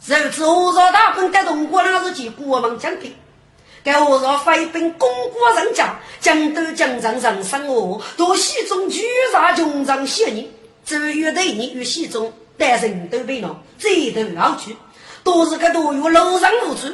[0.00, 3.14] 谁知何少大本带同国那是其国王将平。
[3.84, 9.02] 该我若飞兵攻过人家，将都将上人生我，到西中举
[9.32, 10.48] 杀军长血人，
[10.84, 14.76] 周瑜对你与西中，但人都被恼，这头老去，
[15.22, 16.88] 都是个多有路上无处，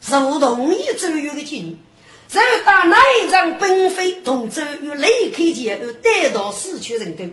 [0.00, 1.78] 是不同意周瑜的建议，
[2.28, 7.24] 就打那一张本飞同周瑜离开前后带到死去人头，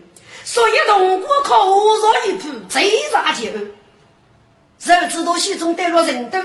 [0.43, 3.65] 所以同国靠我若一步追杀前后，
[4.77, 6.39] 谁知道西中带了人头，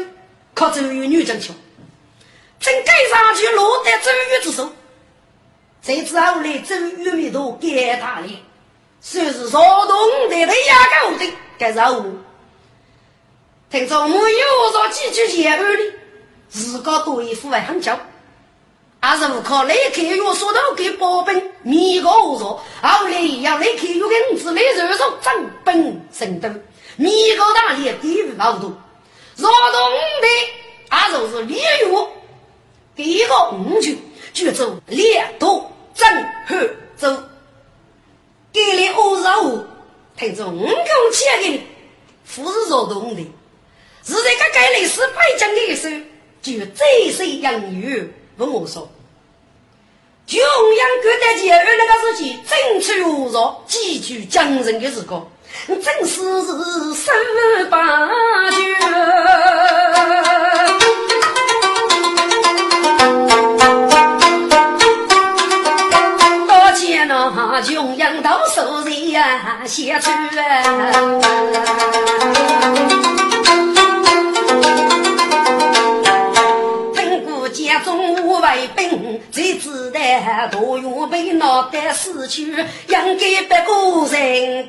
[0.55, 1.53] 靠周瑜女将去。
[2.59, 4.71] 正盖上去落在周瑜之手，
[5.81, 8.39] 谁知后来周瑜没多给他哩，
[9.01, 12.05] 说是说动的的压高的该肉。
[13.71, 15.99] 听说没有说几句言语的，
[16.49, 17.99] 自个多一副外很巧，
[19.01, 26.49] 还是不靠来开药说到给保本，米个无说，后来要来开药跟子来肉说正本生斗，
[26.97, 28.71] 米个大力地域老多，
[29.37, 29.91] 说动
[30.21, 30.29] 的
[30.89, 32.09] 还就是利用。
[32.97, 33.99] 第一个五句，
[34.33, 36.57] 就做列都正后
[36.97, 37.23] 走，
[38.53, 39.65] 给了二十五，
[40.17, 41.61] 听着五口千人，
[42.35, 43.23] 不是说动的，
[44.05, 45.97] 是这个盖历史百讲的时候，
[46.43, 48.91] 就这些养育问我说，
[50.27, 55.31] 就养各代节日那个事情，争取无少，几句讲人的时光，
[55.67, 56.45] 真是
[56.95, 58.09] 十八
[58.51, 58.57] 九。
[67.63, 70.13] 穷养到手人呀，写出啊。
[76.95, 80.01] 听过家中无外兵，才知道
[80.51, 82.57] 大元被脑袋死去，应
[82.89, 84.69] 该别个人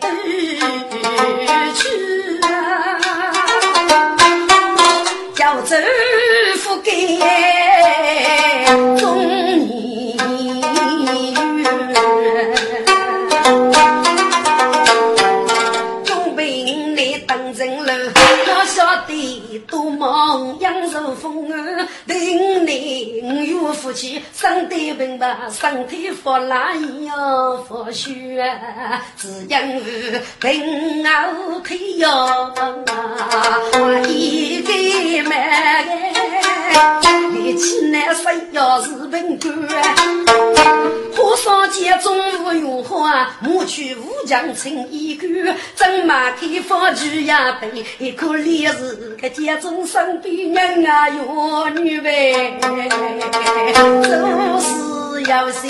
[20.41, 28.41] 忙杨寿风儿，林林有福气，生得平白，身体发烂要发虚，
[29.15, 32.51] 只因是平后腿要
[34.07, 34.73] 一个，
[37.31, 39.51] 力气难生要是本官。
[41.15, 43.09] 火烧间中午用火，
[43.41, 45.27] 抹去武将成一个，
[45.75, 52.57] 正马开放举呀背，一可怜是个家中生病人啊有女呗，
[53.73, 54.11] 做
[54.59, 55.69] 事要想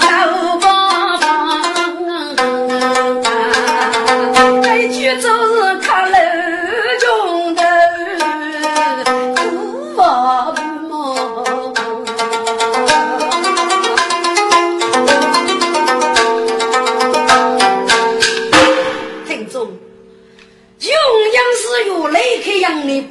[0.00, 0.64] 好方
[1.20, 1.22] 法，
[4.62, 5.28] 该去走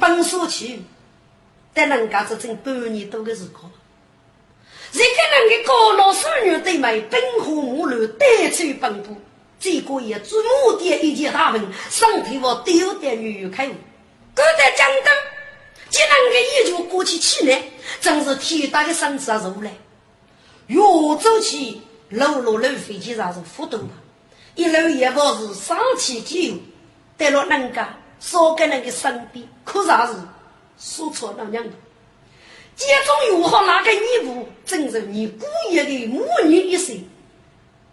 [0.02, 0.82] 本书去，
[1.72, 3.70] 但人家这整半年多的时光。
[4.92, 9.16] 一个人的高老妇女对买，奔河马路，带出奔波，
[9.60, 13.74] 这个也祖母的一件大门，上头我丢点女开悟，
[14.34, 15.12] 各在江东，
[15.88, 17.62] 既然个一就过去起来，
[18.00, 19.40] 真是天大的生子啊！
[19.44, 19.72] 如来，
[20.66, 20.82] 越
[21.22, 23.94] 走起，路路路飞机上是浮动的，
[24.56, 26.54] 一路也不是上气机油，
[27.16, 30.14] 带了人家少给人的身边，可啥是
[30.78, 31.70] 说错了娘的。
[32.76, 36.96] 家中有好哪个女仆，正是你姑爷的母女一生。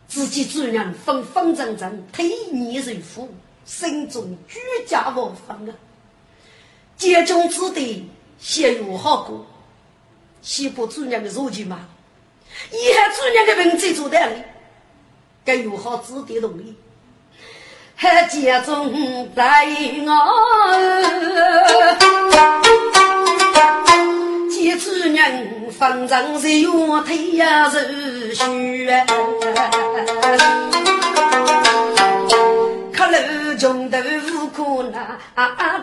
[0.08, 3.30] 自己主人风风正正，推你如虎，
[3.66, 5.74] 心中居家无分啊！
[6.98, 8.10] 家中之地
[8.40, 9.46] 先有好过，
[10.42, 11.90] 先把主人的入去嘛。
[12.72, 14.42] 以后主人的文字做得里，
[15.44, 16.76] 该有好子弟容易。
[18.02, 19.68] 还家中在
[20.06, 20.10] 我。
[24.50, 26.70] 一主人方丈是月
[27.06, 29.06] 推呀是虚啊，
[32.94, 33.18] 可楼
[33.58, 35.18] 穷豆腐苦呐，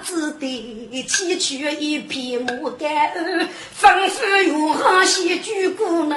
[0.03, 6.17] 只得崎岖一片牡丹仿佛有好戏剧故呢。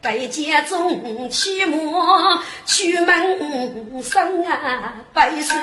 [0.00, 1.76] 百家中起码
[2.64, 5.56] 出门生啊百岁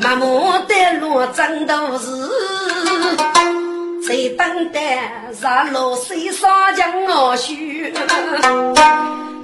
[0.00, 2.06] 马木的路真都是，
[4.06, 7.92] 谁等待上路水上江我须，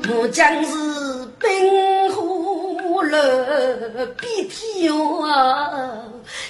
[0.08, 0.70] 我将是
[1.38, 2.39] 冰火
[3.02, 6.02] 了比天哦，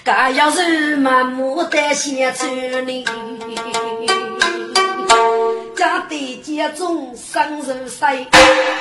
[0.05, 2.47] 该要是马木的先出
[2.81, 3.05] 里。
[5.77, 8.27] 家对家中生如水，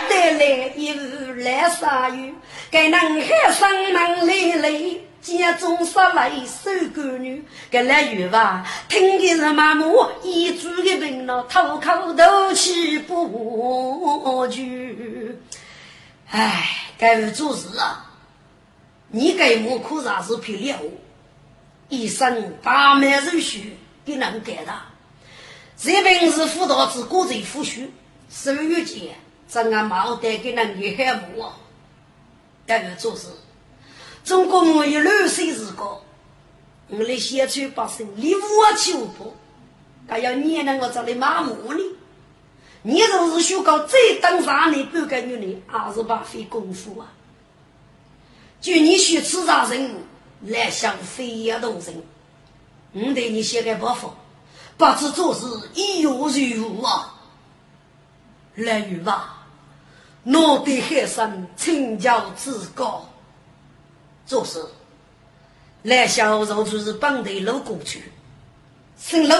[0.09, 0.99] 带来一壶
[1.37, 2.33] 来杀鱼，
[2.69, 5.05] 给男孩生男累累。
[5.21, 9.85] 家中杀来守干女，给来鱼吧，听的是妈妈
[10.23, 15.37] 一煮的病了，吐口吐气不去。
[16.31, 18.05] 唉，该做事啊！
[19.09, 20.79] 你该莫苦啥子皮了？
[21.89, 23.61] 一生大满热血，
[24.05, 24.73] 给能干的。
[25.75, 27.91] 这本是辅导子国贼复习，
[28.29, 29.15] 十二月间，
[29.47, 31.57] 正俺毛带给人给海母啊，
[32.67, 33.27] 该做事。
[34.23, 36.03] 中国没有六岁时高，
[36.89, 39.35] 我来先出百姓，你我求不，
[40.07, 41.81] 还要你那个这里骂我呢？
[42.81, 47.07] 你若是学高再当三年半个月呢，还是白费功夫啊！
[48.61, 49.95] 就你学吃啥人
[50.41, 52.01] 来想飞扬动人，
[52.93, 54.13] 我对你写个不服，
[54.77, 57.15] 不知做事一有如无啊！
[58.55, 59.45] 来语吧，
[60.23, 63.09] 我对海生请教之高。
[64.25, 64.63] 做事，
[65.83, 68.11] 来小肉就是本地路过去，
[68.97, 69.35] 姓楼，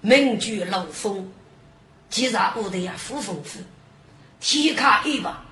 [0.00, 1.32] 名居楼峰，
[2.08, 3.60] 其他部队呀富丰富，
[4.40, 5.44] 天卡一把，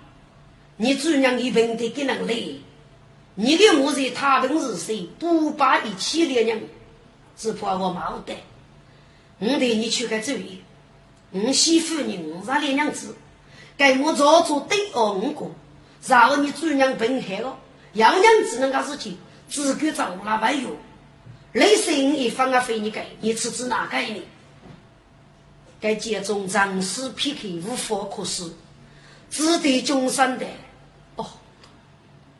[0.76, 2.34] 你主娘一本得给人来，
[3.34, 5.08] 你的母亲他本是谁？
[5.18, 6.62] 不把一起的人，
[7.36, 8.36] 只怕我冇得，
[9.38, 10.62] 我带你去个注意，
[11.32, 13.14] 我媳妇人我两娘子，
[13.76, 15.50] 给我早做对哦五个，
[16.06, 17.58] 然后你主娘本海了。
[17.94, 19.16] 样样只能个事情，
[19.48, 20.66] 只管掌握那玩意。
[21.52, 24.20] 雷声一放啊，非你给，你吃指哪个呢？
[25.84, 28.50] 该家中长势劈开，无法可施，
[29.30, 30.46] 只得终身的。
[31.16, 31.26] 哦，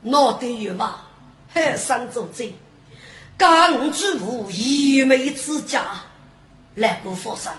[0.00, 1.06] 脑袋有吧？
[1.52, 2.54] 海上做贼，
[3.36, 5.84] 刚之物一枚之家，
[6.76, 7.54] 来不佛山，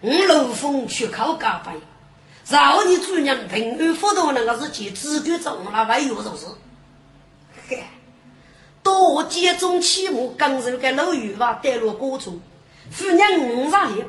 [0.00, 1.72] 五楼风去靠嘎背，
[2.48, 6.46] 然后你主人平安辅导那个事情，只管掌握那玩意就是。
[8.82, 12.40] 多街中起幕，刚柔个老雨娃带入歌中，
[12.90, 14.04] 夫人五十里，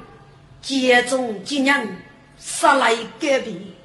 [0.63, 1.97] 街中几人
[2.39, 3.75] 杀来隔壁，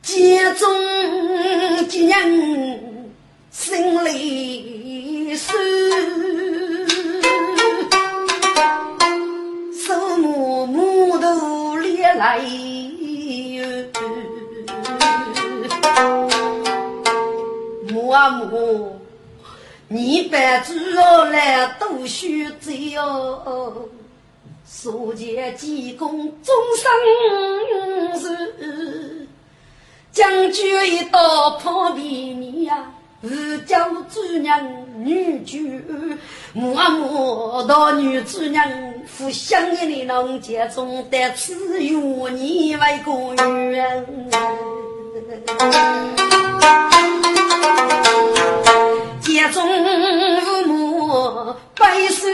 [0.00, 3.04] 街中几人
[3.50, 5.54] 心里酸，
[9.86, 12.40] 手摸木头脸来。
[18.14, 19.00] 阿母，
[19.88, 23.88] 你把猪肉来多许罪哦，
[24.76, 26.10] 所见济公
[26.42, 29.26] 终生事，
[30.12, 35.80] 将军一刀破皮面呀，是叫主人女婿，
[36.76, 41.94] 阿母到女主人负相爷的农家中，得此与
[42.32, 43.12] 你为个
[43.70, 44.04] 缘。
[49.20, 49.64] 家中
[50.42, 52.28] 父母白首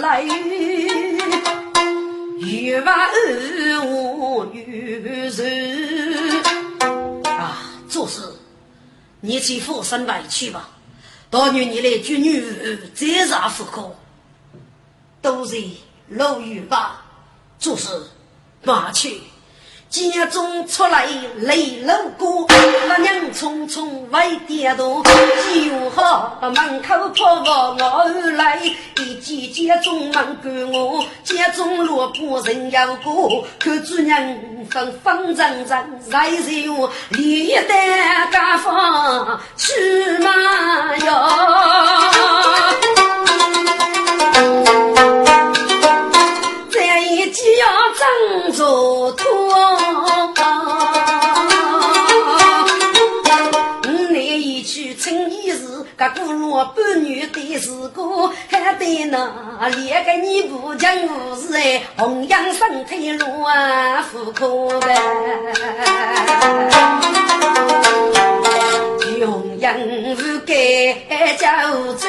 [0.00, 0.24] 来，
[2.44, 5.18] 欲把儿我女
[7.24, 8.20] 啊，做事
[9.20, 10.68] 你去佛山外去吧，
[11.30, 13.90] 到女你来娶女儿，再啥不可？
[15.22, 15.56] 都是
[16.08, 17.02] 老玉吧，
[17.58, 17.88] 做事
[18.62, 19.20] 马去。
[19.94, 21.86] 家中出来泪如
[22.18, 22.52] 歌，
[22.88, 28.60] 那娘匆匆为爹多，就好门口跑我而来，
[28.98, 42.93] 一见家中忙赶我，家中落魄人要过，看主人慌慌张张在在我，连带家房去嘛哟。
[48.24, 49.24] 要挣着土，
[53.86, 64.94] 五年一去称一时，个孤落半女的时光，还得那连个你不讲无事哎，弘扬身体乱户口呗，
[69.20, 69.74] 弘扬
[70.16, 71.48] 户该教
[71.94, 72.08] 子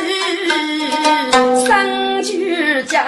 [1.66, 3.04] 生居家。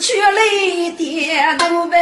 [0.00, 1.98] 去泪点多呗，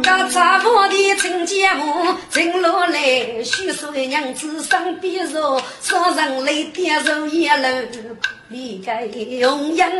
[0.00, 7.68] 刚查我的陈家母，陈落来许说娘子身边坐，双人泪点如一楼。
[8.52, 9.08] 离开
[9.42, 9.90] 红颜，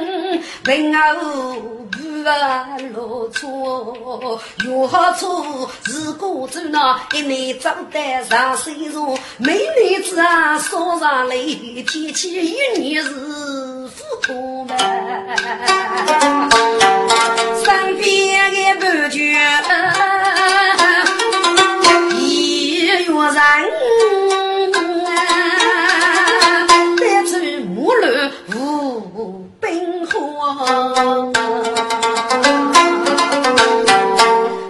[0.62, 13.88] 平安不安落错，有好处如果走那一年走得上岁数，美女子啊说上来，天气一年是糊
[14.22, 14.76] 涂嘛，
[17.64, 19.34] 身边的伴君
[22.18, 24.11] 一月人。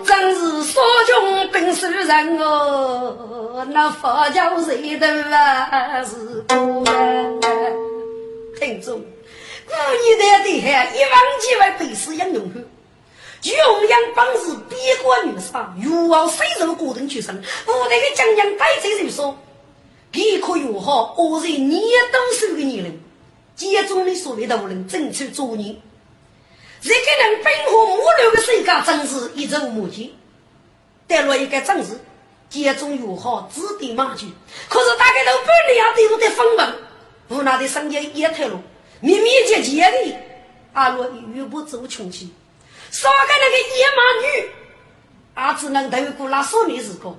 [0.07, 6.93] 真是少穷本是人哦，那佛教谁都啊是苦啊！
[8.59, 12.61] 听众，古一代的汉一万几万背诗养用户，
[13.43, 13.55] 穷
[13.89, 17.37] 养本事边关女杀，欲望深入个人去生。
[17.67, 19.37] 古代的将将带罪人说，
[20.15, 22.99] 一可友好，我是年都是个女人。
[23.57, 25.77] 家中的所谓的人正处作孽，
[26.81, 30.09] 这个人本和母六的世界真是一筹莫展。
[31.07, 32.01] 带了一个正事，
[32.49, 34.27] 家中友好，指点马驹。
[34.69, 36.75] 可是大家都不了解我的风文，
[37.29, 38.59] 无奈的生意也退了，
[39.01, 40.17] 面面结结的。
[40.73, 42.33] 阿罗又不走穷气，
[42.91, 44.51] 少个那个野马女，
[45.35, 47.15] 阿只能透过那少年时光，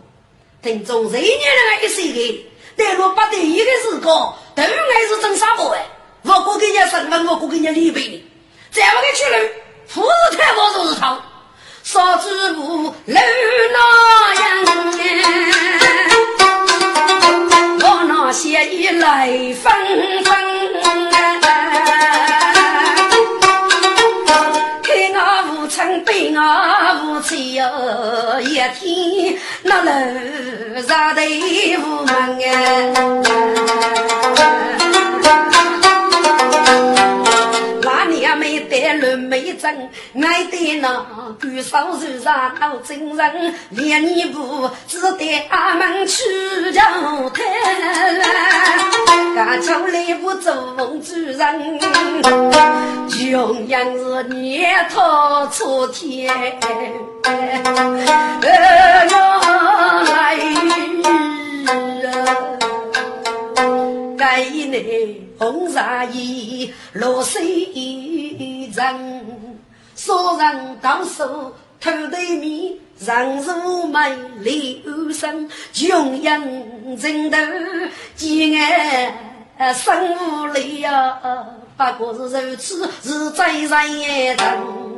[0.63, 5.85] 听众人年那个一岁的，带了不得一个时光，都爱是真傻货哎。
[6.23, 8.23] 我过给你身份，我过给你礼品呢。
[8.71, 9.37] 再不给去了，
[9.87, 10.01] 富
[10.31, 11.19] 士太保就是他。
[11.83, 13.79] 少知不楼那
[14.35, 14.65] 样，
[17.81, 19.27] 我那些衣来
[19.61, 20.33] 纷纷。
[24.81, 25.19] 看我
[25.51, 26.39] 无称，对我
[27.03, 27.61] 无气哟，
[28.41, 29.91] 一天那楼
[30.87, 31.21] 上的
[31.79, 32.13] 无门
[34.37, 34.62] 啊。
[38.73, 39.89] 娘没带绿眉针，
[40.21, 41.05] 爱的那
[41.39, 46.23] 举手手上好精神，连你不只得阿门去
[46.71, 46.81] 叫
[47.33, 47.43] 他，
[49.35, 50.53] 干出来不做
[51.03, 51.79] 主人，
[53.09, 56.33] 穷样是年头出天，
[57.23, 57.61] 哎呀
[60.03, 60.13] 来。
[64.23, 67.41] 该内红纱衣，落水
[68.73, 69.59] 人，
[69.95, 73.99] 少人到手偷对面，人如美
[74.39, 77.37] 流生，穷人人头
[78.15, 78.53] 艰
[79.57, 81.19] 爱生无力呀，
[81.75, 83.67] 不过是如此，是在人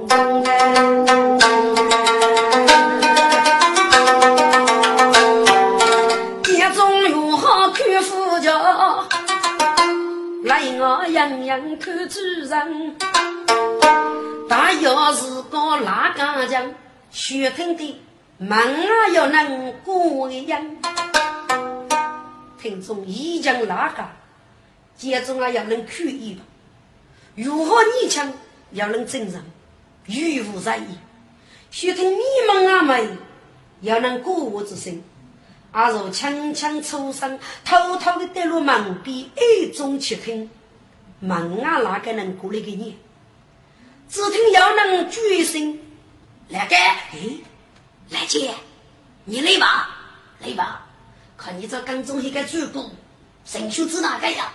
[0.07, 0.43] 等。
[10.77, 12.95] 我样样看主人。
[14.49, 16.73] 大要是个拉杆匠，
[17.09, 18.01] 血腾的
[18.37, 20.77] 门啊要能过样。
[22.59, 24.15] 听众一将拉杆，
[24.97, 26.43] 家中啊要能看一把。
[27.35, 28.33] 如何逆强
[28.71, 29.41] 要能正常，
[30.07, 30.97] 语无在意。
[31.71, 32.19] 须听迷
[32.49, 33.07] 茫阿妹，
[33.81, 35.01] 要能过我之身。
[35.71, 40.49] 阿如轻轻出声，偷偷的带入门边，暗中窃听。
[41.19, 42.97] 门啊，哪个能过来给你？
[44.09, 45.79] 只听要能举声，
[46.49, 47.37] 来个，哎，
[48.09, 48.53] 来姐，
[49.23, 49.89] 你来吧，
[50.39, 50.85] 来吧，
[51.37, 52.91] 看你这刚中一个主顾，
[53.45, 54.53] 神书指哪个呀？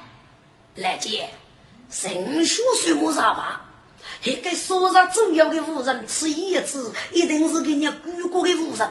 [0.76, 1.28] 来姐，
[1.90, 3.66] 神秀算么啥吧？
[4.22, 8.90] 一个说上重要的无人，吃一次一定是给你姑姑的无人。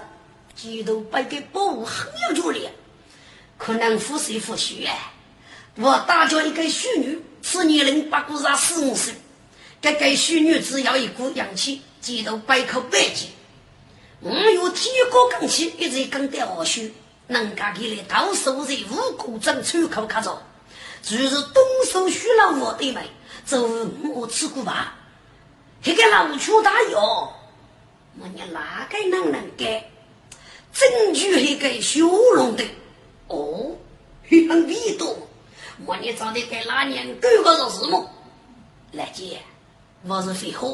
[0.55, 2.67] 几头摆给保很有助力，
[3.57, 5.13] 可能夫谁夫婿哎？
[5.76, 9.14] 我大叫一个淑女，此年龄不过才四五岁，
[9.82, 13.26] 这个淑女只要一股阳气，几头摆口白酒。
[14.22, 16.82] 我有天高更气，一直跟得好秀，
[17.28, 20.42] 人家给来到手在五谷正出口看着，
[21.02, 23.10] 就是东手许了我的妹，
[23.46, 23.66] 走
[24.14, 24.96] 我吃过吧？
[25.82, 29.84] 这个老邱大爷，我你哪个能能干？
[30.74, 32.64] 证据还给修容的
[33.28, 33.78] 哦，
[34.30, 35.08] 很味道。
[35.86, 38.09] 我你找的给哪年狗个是什么？
[38.91, 39.39] 来姐，
[40.05, 40.67] 我是废话，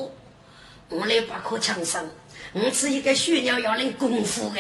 [0.90, 2.10] 我来把口枪声，
[2.54, 4.60] 我是一个血鸟要能功夫的。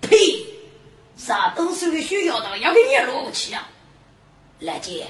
[0.00, 0.46] 呸！
[1.16, 3.68] 啥都是个血妖道，要给你落去啊！
[4.60, 5.06] 来姐，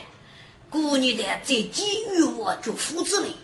[0.68, 3.34] 姑娘的在基于我做夫子哩，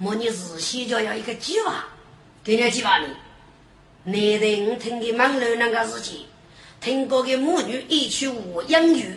[0.00, 1.84] 我你日先就要一个计划，
[2.42, 3.06] 给你计划哩。
[4.04, 6.26] 男人听的忙了那个事情，
[6.80, 9.14] 听过个母女一去我养鱼，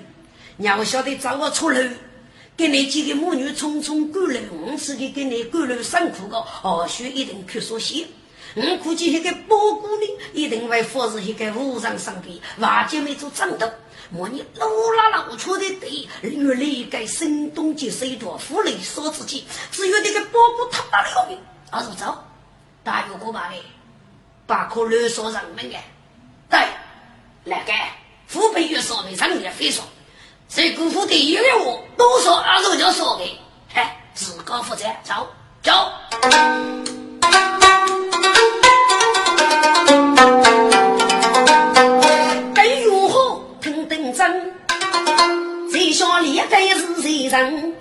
[0.59, 1.89] 要晓得找我出来，
[2.55, 8.05] 给那几个母女匆匆赶来，我是给给你赶来辛苦的，或许一定去说些。
[8.55, 13.69] 我估计那个包姑娘一定会服侍一个无上上边，瓦姐妹做战斗。
[14.11, 21.37] 莫你老拉老出的对，原来一个声东击西多，福利说自己，只有那个包姑他打了命，
[21.69, 22.17] 二叔走，
[22.83, 23.61] 大有过吧嘞。
[24.47, 25.77] 把可勒索人们的，
[26.49, 26.59] 对，
[27.43, 27.71] 那个
[28.25, 29.83] 父辈越说的上也非说，
[30.49, 33.39] 谁辜负的一个我，多说二叔就说的，
[33.71, 33.83] 嘿，
[34.15, 35.27] 自个负责，走
[35.61, 35.71] 走。
[42.55, 44.53] 该如何听等真？
[45.71, 47.75] 谁想离开是谁人？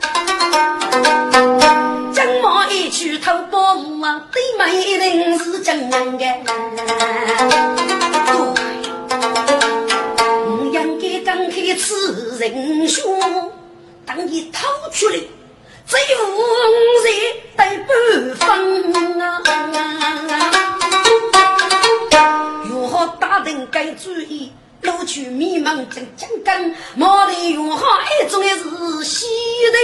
[2.13, 7.78] 将马一去偷宝物啊，对门一定是真人的。
[11.51, 13.53] 开此人胸，
[14.05, 15.17] 当你掏出来，
[15.87, 16.19] 只有
[17.05, 17.07] 人
[17.57, 17.97] 得半
[18.37, 18.43] 分
[19.23, 19.43] 啊！
[22.65, 24.53] 如何打定该主意？
[24.83, 27.85] 露出迷茫真讲根，毛的用好
[28.23, 29.27] 一种的是西
[29.73, 29.77] 头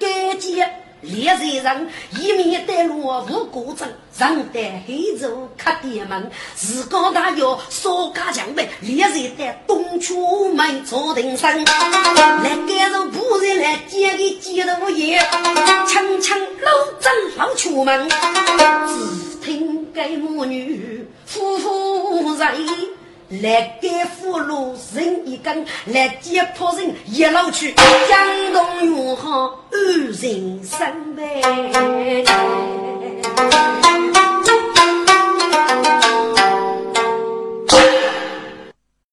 [0.00, 0.66] 干净。
[1.02, 1.88] 猎人人
[2.18, 6.30] 一面带路无过正，上带黑走开店门。
[6.54, 11.64] 自高大要少加强呗，猎人带东出门坐定身。
[11.64, 15.18] 来赶上仆人来接的接头爷，
[15.88, 18.08] 轻轻搂正老出门。
[18.08, 22.54] 只听该母女夫妇在。
[23.40, 29.78] 来给俘虏人一根，来解剖人一老去，江东永好二
[30.20, 31.40] 人生呗。